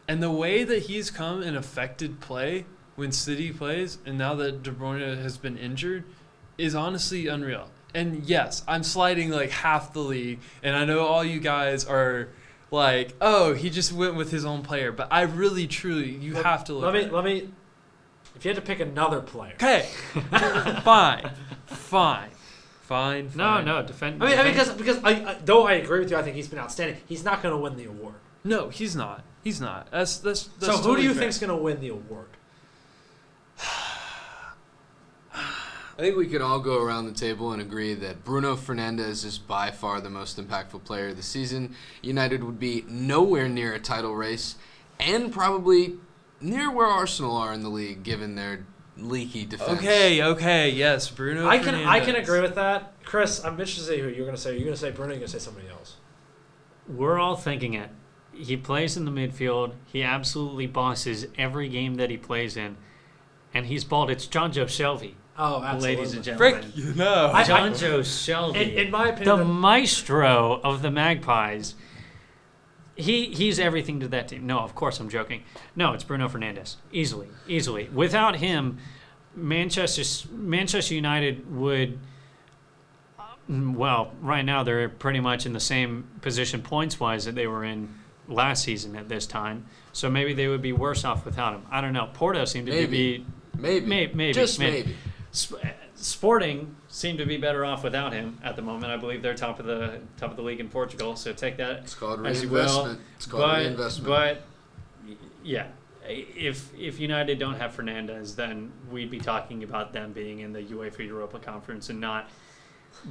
[0.08, 2.66] And the way that he's come and affected play
[2.96, 6.06] when City plays, and now that De Bruyne has been injured,
[6.58, 7.70] is honestly unreal.
[7.94, 12.30] And yes, I'm sliding like half the league, and I know all you guys are
[12.72, 16.46] like, "Oh, he just went with his own player," but I really, truly, you Let-
[16.46, 16.84] have to look.
[16.86, 17.14] Let me at it.
[17.14, 17.50] let me.
[18.36, 19.88] If you had to pick another player, Okay,
[20.84, 21.32] fine,
[21.68, 22.30] fine,
[22.82, 23.26] fine.
[23.36, 23.66] No, fine.
[23.66, 24.24] no, defend.
[24.24, 26.36] I mean, I mean, because because I, I though I agree with you, I think
[26.36, 26.98] he's been outstanding.
[27.08, 28.16] He's not going to win the award.
[28.44, 29.24] no, he's not.
[29.44, 29.90] He's not.
[29.92, 30.44] That's that's.
[30.60, 31.24] that's so who do you fair.
[31.24, 32.28] think's going to win the award?
[36.02, 39.38] I think we could all go around the table and agree that Bruno Fernandes is
[39.38, 41.76] by far the most impactful player of the season.
[42.02, 44.56] United would be nowhere near a title race,
[45.00, 45.98] and probably
[46.40, 48.66] near where Arsenal are in the league, given their
[48.98, 49.78] leaky defense.
[49.78, 51.48] Okay, okay, yes, Bruno.
[51.48, 53.46] I can I can agree with that, Chris.
[53.46, 54.54] I'm interested to see who you're going to say.
[54.54, 55.12] You're going to say Bruno.
[55.12, 55.98] You're going to say somebody else.
[56.88, 57.92] We're all thinking it.
[58.34, 59.74] He plays in the midfield.
[59.86, 62.78] He absolutely bosses every game that he plays in,
[63.54, 64.10] and he's bald.
[64.10, 65.14] It's Jonjo Shelvey,
[65.44, 65.96] Oh, absolutely.
[65.96, 66.72] ladies and Frick, gentlemen.
[66.76, 67.32] you know.
[67.34, 68.56] I- Jonjo Shelvey.
[68.56, 71.74] In, in my the opinion, maestro of the Magpies.
[72.96, 74.46] He he's everything to that team.
[74.46, 75.44] No, of course I'm joking.
[75.76, 76.76] No, it's Bruno Fernandes.
[76.92, 77.90] Easily, easily.
[77.92, 78.78] Without him,
[79.36, 81.98] Manchester Manchester United would
[83.50, 87.64] Well, right now they're pretty much in the same position points wise that they were
[87.66, 87.90] in
[88.28, 89.66] last season at this time.
[89.94, 91.64] So maybe they would be worse off without him.
[91.72, 92.10] I don't know.
[92.14, 93.18] Porto seemed to Maybe.
[93.20, 93.26] be
[93.58, 93.86] Maybe.
[93.86, 94.96] May- maybe, Just maybe.
[95.32, 95.64] Maybe.
[95.64, 98.92] Sp- Sporting seem to be better off without him at the moment.
[98.92, 101.16] I believe they're top of the top of the league in Portugal.
[101.16, 102.98] So take that It's called As you will.
[103.16, 104.08] It's called but, reinvestment.
[104.08, 104.42] But
[105.44, 105.68] yeah,
[106.08, 110.64] if if United don't have Fernandes, then we'd be talking about them being in the
[110.64, 112.30] UEFA Europa Conference and not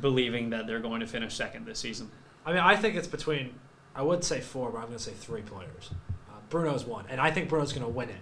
[0.00, 2.10] believing that they're going to finish second this season.
[2.44, 3.54] I mean, I think it's between.
[3.94, 5.90] I would say four, but I'm going to say three players.
[6.28, 8.20] Uh, Bruno's one, and I think Bruno's going to win it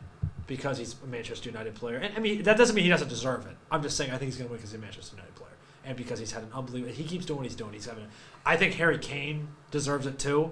[0.49, 1.99] because he's a Manchester United player.
[1.99, 3.57] And I mean, that doesn't mean he doesn't deserve it.
[3.71, 5.53] I'm just saying I think he's going to win because he's a Manchester United player,
[5.85, 6.93] and because he's had an unbelievable.
[6.93, 7.75] He keeps doing what he's doing.
[7.75, 8.09] He's having.
[8.45, 10.51] I think Harry Kane deserves it too.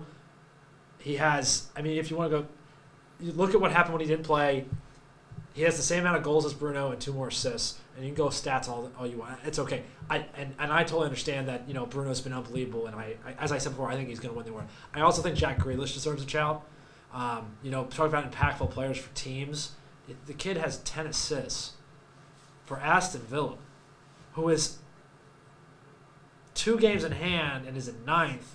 [0.99, 1.69] He has.
[1.75, 2.47] I mean, if you want to go,
[3.19, 4.67] you look at what happened when he didn't play.
[5.55, 8.13] He has the same amount of goals as Bruno and two more assists, and you
[8.13, 9.39] can go stats all, all you want.
[9.47, 9.85] It's okay.
[10.11, 13.33] I and, and I totally understand that you know Bruno's been unbelievable, and I, I
[13.43, 14.67] as I said before, I think he's going to win the award.
[14.93, 16.67] I also think Jack Grealish deserves a shout.
[17.15, 19.71] Um, you know, talk about impactful players for teams.
[20.27, 21.73] The kid has ten assists
[22.65, 23.57] for Aston Villa,
[24.33, 24.79] who is
[26.55, 28.55] two games in hand and is in ninth,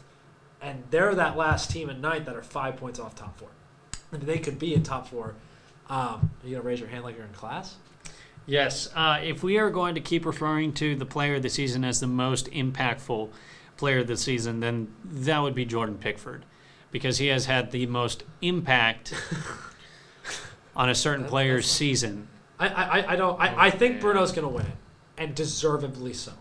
[0.62, 3.50] and they're that last team in ninth that are five points off top four.
[4.12, 5.36] I mean, they could be in top four.
[5.90, 7.76] Um, are you gonna raise your hand like you're in class?
[8.46, 11.84] Yes, uh, if we are going to keep referring to the player of the season
[11.84, 13.30] as the most impactful
[13.78, 16.46] player of the season, then that would be Jordan Pickford,
[16.92, 19.14] because he has had the most impact
[20.76, 22.28] on a certain That- player's season.
[22.60, 23.40] I, I, I don't.
[23.42, 24.02] I, I think man.
[24.02, 24.78] Bruno's going to win it,
[25.18, 26.34] and deservedly so.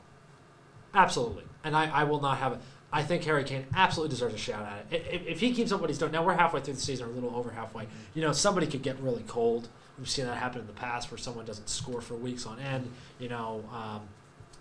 [0.92, 2.58] Absolutely, and I, I will not have it.
[2.92, 5.06] I think Harry Kane absolutely deserves a shout at it.
[5.12, 7.10] If, if he keeps up what he's doing, now we're halfway through the season, or
[7.10, 7.86] a little over halfway.
[8.14, 9.68] You know, somebody could get really cold.
[9.98, 12.90] We've seen that happen in the past, where someone doesn't score for weeks on end.
[13.18, 14.02] You know, um,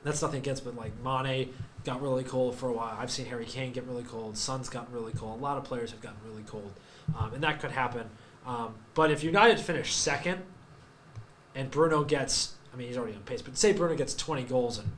[0.03, 1.53] that's nothing against, but like Mane
[1.84, 2.95] got really cold for a while.
[2.99, 4.38] I've seen Harry Kane get really cold.
[4.38, 5.39] Son's gotten really cold.
[5.39, 6.72] A lot of players have gotten really cold,
[7.17, 8.09] um, and that could happen.
[8.45, 10.41] Um, but if United finish second,
[11.55, 14.77] and Bruno gets, I mean, he's already on pace, but say Bruno gets 20 goals
[14.77, 14.89] and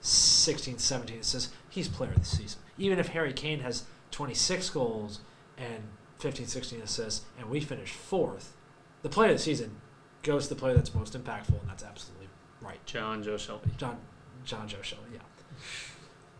[0.00, 2.60] 16, 17 assists, he's player of the season.
[2.78, 5.20] Even if Harry Kane has 26 goals
[5.58, 5.82] and
[6.18, 8.56] 15, 16 assists, and we finish fourth,
[9.02, 9.80] the player of the season
[10.22, 12.28] goes to the player that's most impactful, and that's absolutely
[12.60, 12.84] right.
[12.86, 13.76] Jonjo Shelvey.
[13.76, 13.98] John,
[14.44, 15.20] Jonjo Shelvey, yeah.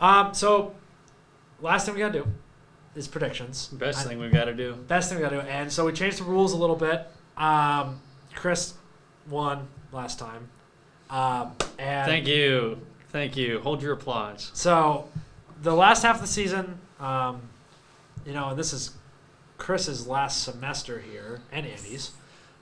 [0.00, 0.74] Um, so,
[1.60, 2.26] last thing we gotta do
[2.94, 3.68] is predictions.
[3.68, 4.74] Best I- thing we've got to do.
[4.88, 7.06] Best thing we gotta do, and so we changed the rules a little bit.
[7.36, 8.00] Um,
[8.34, 8.74] Chris
[9.28, 10.48] won last time.
[11.08, 12.80] Um, and Thank you.
[13.10, 13.60] Thank you.
[13.60, 14.50] Hold your applause.
[14.54, 15.08] So,
[15.62, 17.40] the last half of the season, um,
[18.24, 18.92] you know, and this is
[19.58, 22.12] Chris's last semester here and Andy's.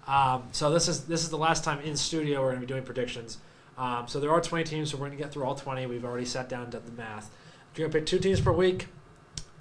[0.06, 2.72] Um, so this is this is the last time in studio we're going to be
[2.72, 3.38] doing predictions.
[3.76, 5.86] Um, so there are 20 teams, so we're going to get through all 20.
[5.86, 7.30] We've already sat down and done the math.
[7.76, 8.88] You're going to pick two teams per week.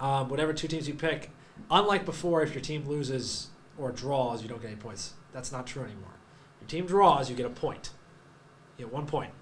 [0.00, 1.30] Um, whatever two teams you pick,
[1.70, 5.14] unlike before, if your team loses or draws, you don't get any points.
[5.32, 6.14] That's not true anymore.
[6.60, 7.90] Your team draws, you get a point.
[8.76, 9.32] You get one point.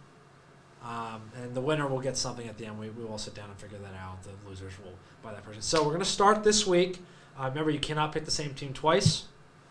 [0.82, 2.78] Um, and the winner will get something at the end.
[2.78, 4.22] We, we will sit down and figure that out.
[4.22, 5.62] The losers will buy that person.
[5.62, 7.00] So we're going to start this week.
[7.38, 9.24] Uh, remember, you cannot pick the same team twice.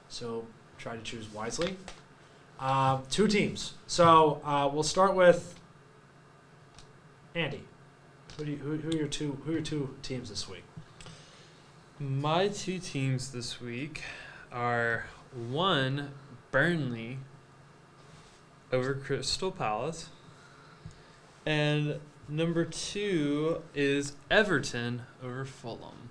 [0.09, 0.45] So
[0.77, 1.77] try to choose wisely.
[2.59, 3.73] Um, two teams.
[3.88, 5.55] So uh, we'll start with
[7.33, 7.63] Andy.
[8.38, 10.63] Who, do you, who, who are your two Who are your two teams this week?
[11.99, 14.01] My two teams this week
[14.51, 16.11] are one
[16.51, 17.19] Burnley
[18.69, 20.09] over Crystal Palace,
[21.45, 26.09] and number two is Everton over Fulham.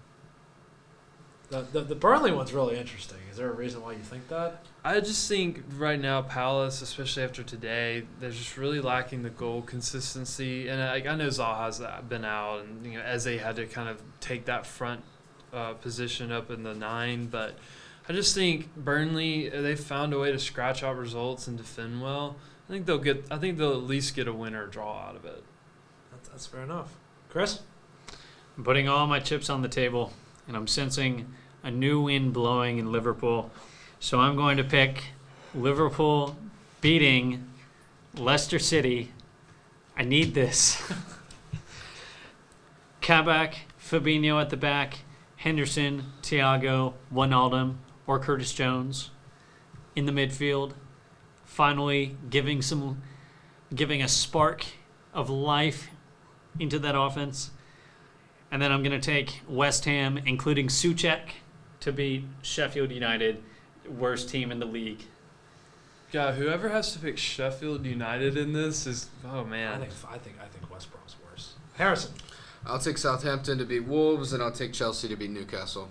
[1.51, 3.19] The, the the Burnley one's really interesting.
[3.31, 4.65] Is there a reason why you think that?
[4.85, 9.61] I just think right now Palace, especially after today, they're just really lacking the goal
[9.61, 10.67] consistency.
[10.67, 13.91] And I, I know Zaha's uh, been out, and you know Eze had to kind
[13.91, 15.03] of take that front
[15.55, 17.27] uh, position up in the nine.
[17.27, 17.57] But
[18.09, 22.37] I just think Burnley they found a way to scratch out results and defend well.
[22.69, 23.25] I think they'll get.
[23.31, 25.43] I think they'll at least get a win or a draw out of it.
[26.11, 26.95] That's, that's fair enough.
[27.29, 27.61] Chris?
[28.57, 30.13] I'm putting all my chips on the table,
[30.47, 31.33] and I'm sensing
[31.63, 33.51] a new wind blowing in Liverpool.
[33.99, 35.05] So I'm going to pick
[35.55, 36.37] Liverpool
[36.81, 37.49] beating
[38.15, 39.11] Leicester City.
[39.97, 40.81] I need this.
[43.01, 44.99] Kabak, Fabinho at the back,
[45.45, 47.77] Henderson, Thiago, Wijnaldum,
[48.07, 49.11] or Curtis Jones
[49.95, 50.73] in the midfield.
[51.45, 53.03] Finally, giving some,
[53.75, 54.65] giving a spark
[55.13, 55.91] of life
[56.59, 57.51] into that offense.
[58.51, 61.21] And then I'm going to take West Ham, including Soucek,
[61.81, 63.43] to beat Sheffield United,
[63.87, 65.05] worst team in the league.
[66.11, 69.75] God, whoever has to pick Sheffield United in this is oh man.
[69.75, 71.55] I think I think I think West Brom's worse.
[71.75, 72.15] Harrison.
[72.67, 75.91] I'll take Southampton to beat Wolves, and I'll take Chelsea to beat Newcastle.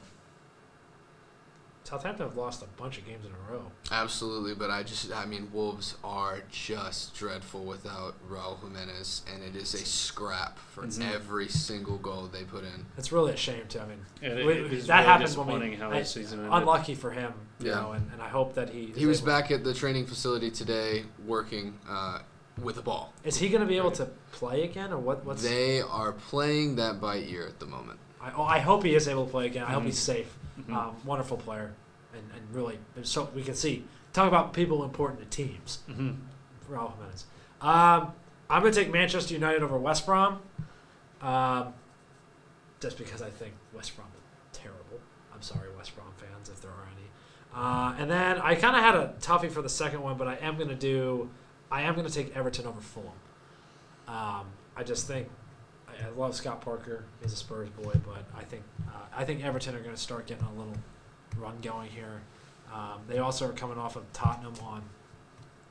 [1.84, 3.66] Southampton have lost a bunch of games in a row.
[3.92, 9.56] Absolutely, but I just, I mean, Wolves are just dreadful without Raul Jimenez, and it
[9.56, 11.14] is a scrap for Mhm.
[11.14, 12.86] every single goal they put in.
[12.98, 13.80] It's really a shame too.
[13.82, 15.54] I mean, It, we- it is that really happens when we.
[15.54, 16.54] disappointing how I- season ended.
[16.54, 17.82] unlucky for him, you Yeah.
[17.82, 18.94] know, and, and I hope that he.
[18.96, 22.20] He was able- back at the training facility today working uh,
[22.62, 23.14] with the ball.
[23.24, 25.26] Is he going to be able to play again, or what?
[25.26, 28.00] What's They are playing that by ear at the moment.
[28.22, 29.64] I, oh, I hope he is able to play again.
[29.66, 30.34] I hope he's safe.
[30.60, 30.74] Mhm.
[30.74, 31.74] Um, wonderful player,
[32.14, 33.84] and, and really, so we can see.
[34.14, 35.80] Talk about people important to teams.
[35.90, 36.18] Mhm.
[36.70, 37.26] Raul Jimenez.
[37.60, 38.14] Um,
[38.50, 40.40] I'm going to take Manchester United over West Brom,
[41.22, 41.74] um,
[42.80, 45.00] just because I think West Brom is terrible.
[45.34, 47.08] I'm sorry, West Brom fans, if there are any.
[47.56, 50.36] Uh, and then I kind of had a toughie for the second one, but I
[50.36, 51.30] am going to do.
[51.74, 53.10] I am going to take Everton over Fulham.
[54.08, 54.46] Um,
[54.78, 55.28] I just think
[55.88, 57.04] I, I love Scott Parker.
[57.20, 60.28] He's a Spurs boy, but I think uh, I think Everton are going to start
[60.28, 60.78] getting a little
[61.36, 62.22] run going here.
[62.72, 64.84] Um, they also are coming off of Tottenham on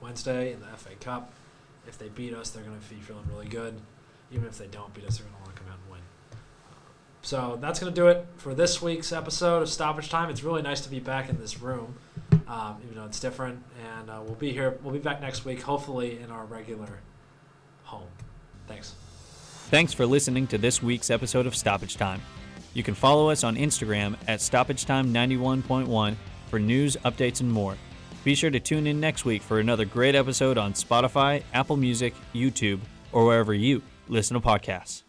[0.01, 1.33] Wednesday in the FA Cup.
[1.87, 3.81] If they beat us, they're going to be feeling really good.
[4.33, 5.72] Even if they don't beat us, they're going to want to come.
[7.23, 10.29] So that's going to do it for this week's episode of Stoppage Time.
[10.29, 11.95] It's really nice to be back in this room,
[12.49, 13.63] um, even though it's different.
[13.97, 14.77] And uh, we'll be here.
[14.83, 16.99] We'll be back next week, hopefully in our regular
[17.85, 18.09] home.
[18.67, 18.95] Thanks.
[19.71, 22.21] Thanks for listening to this week's episode of Stoppage Time.
[22.75, 26.17] You can follow us on Instagram at Stoppage Time 91.1
[26.49, 27.77] for news, updates, and more.
[28.25, 32.15] Be sure to tune in next week for another great episode on Spotify, Apple Music,
[32.35, 32.81] YouTube,
[33.13, 35.03] or wherever you listen to podcasts.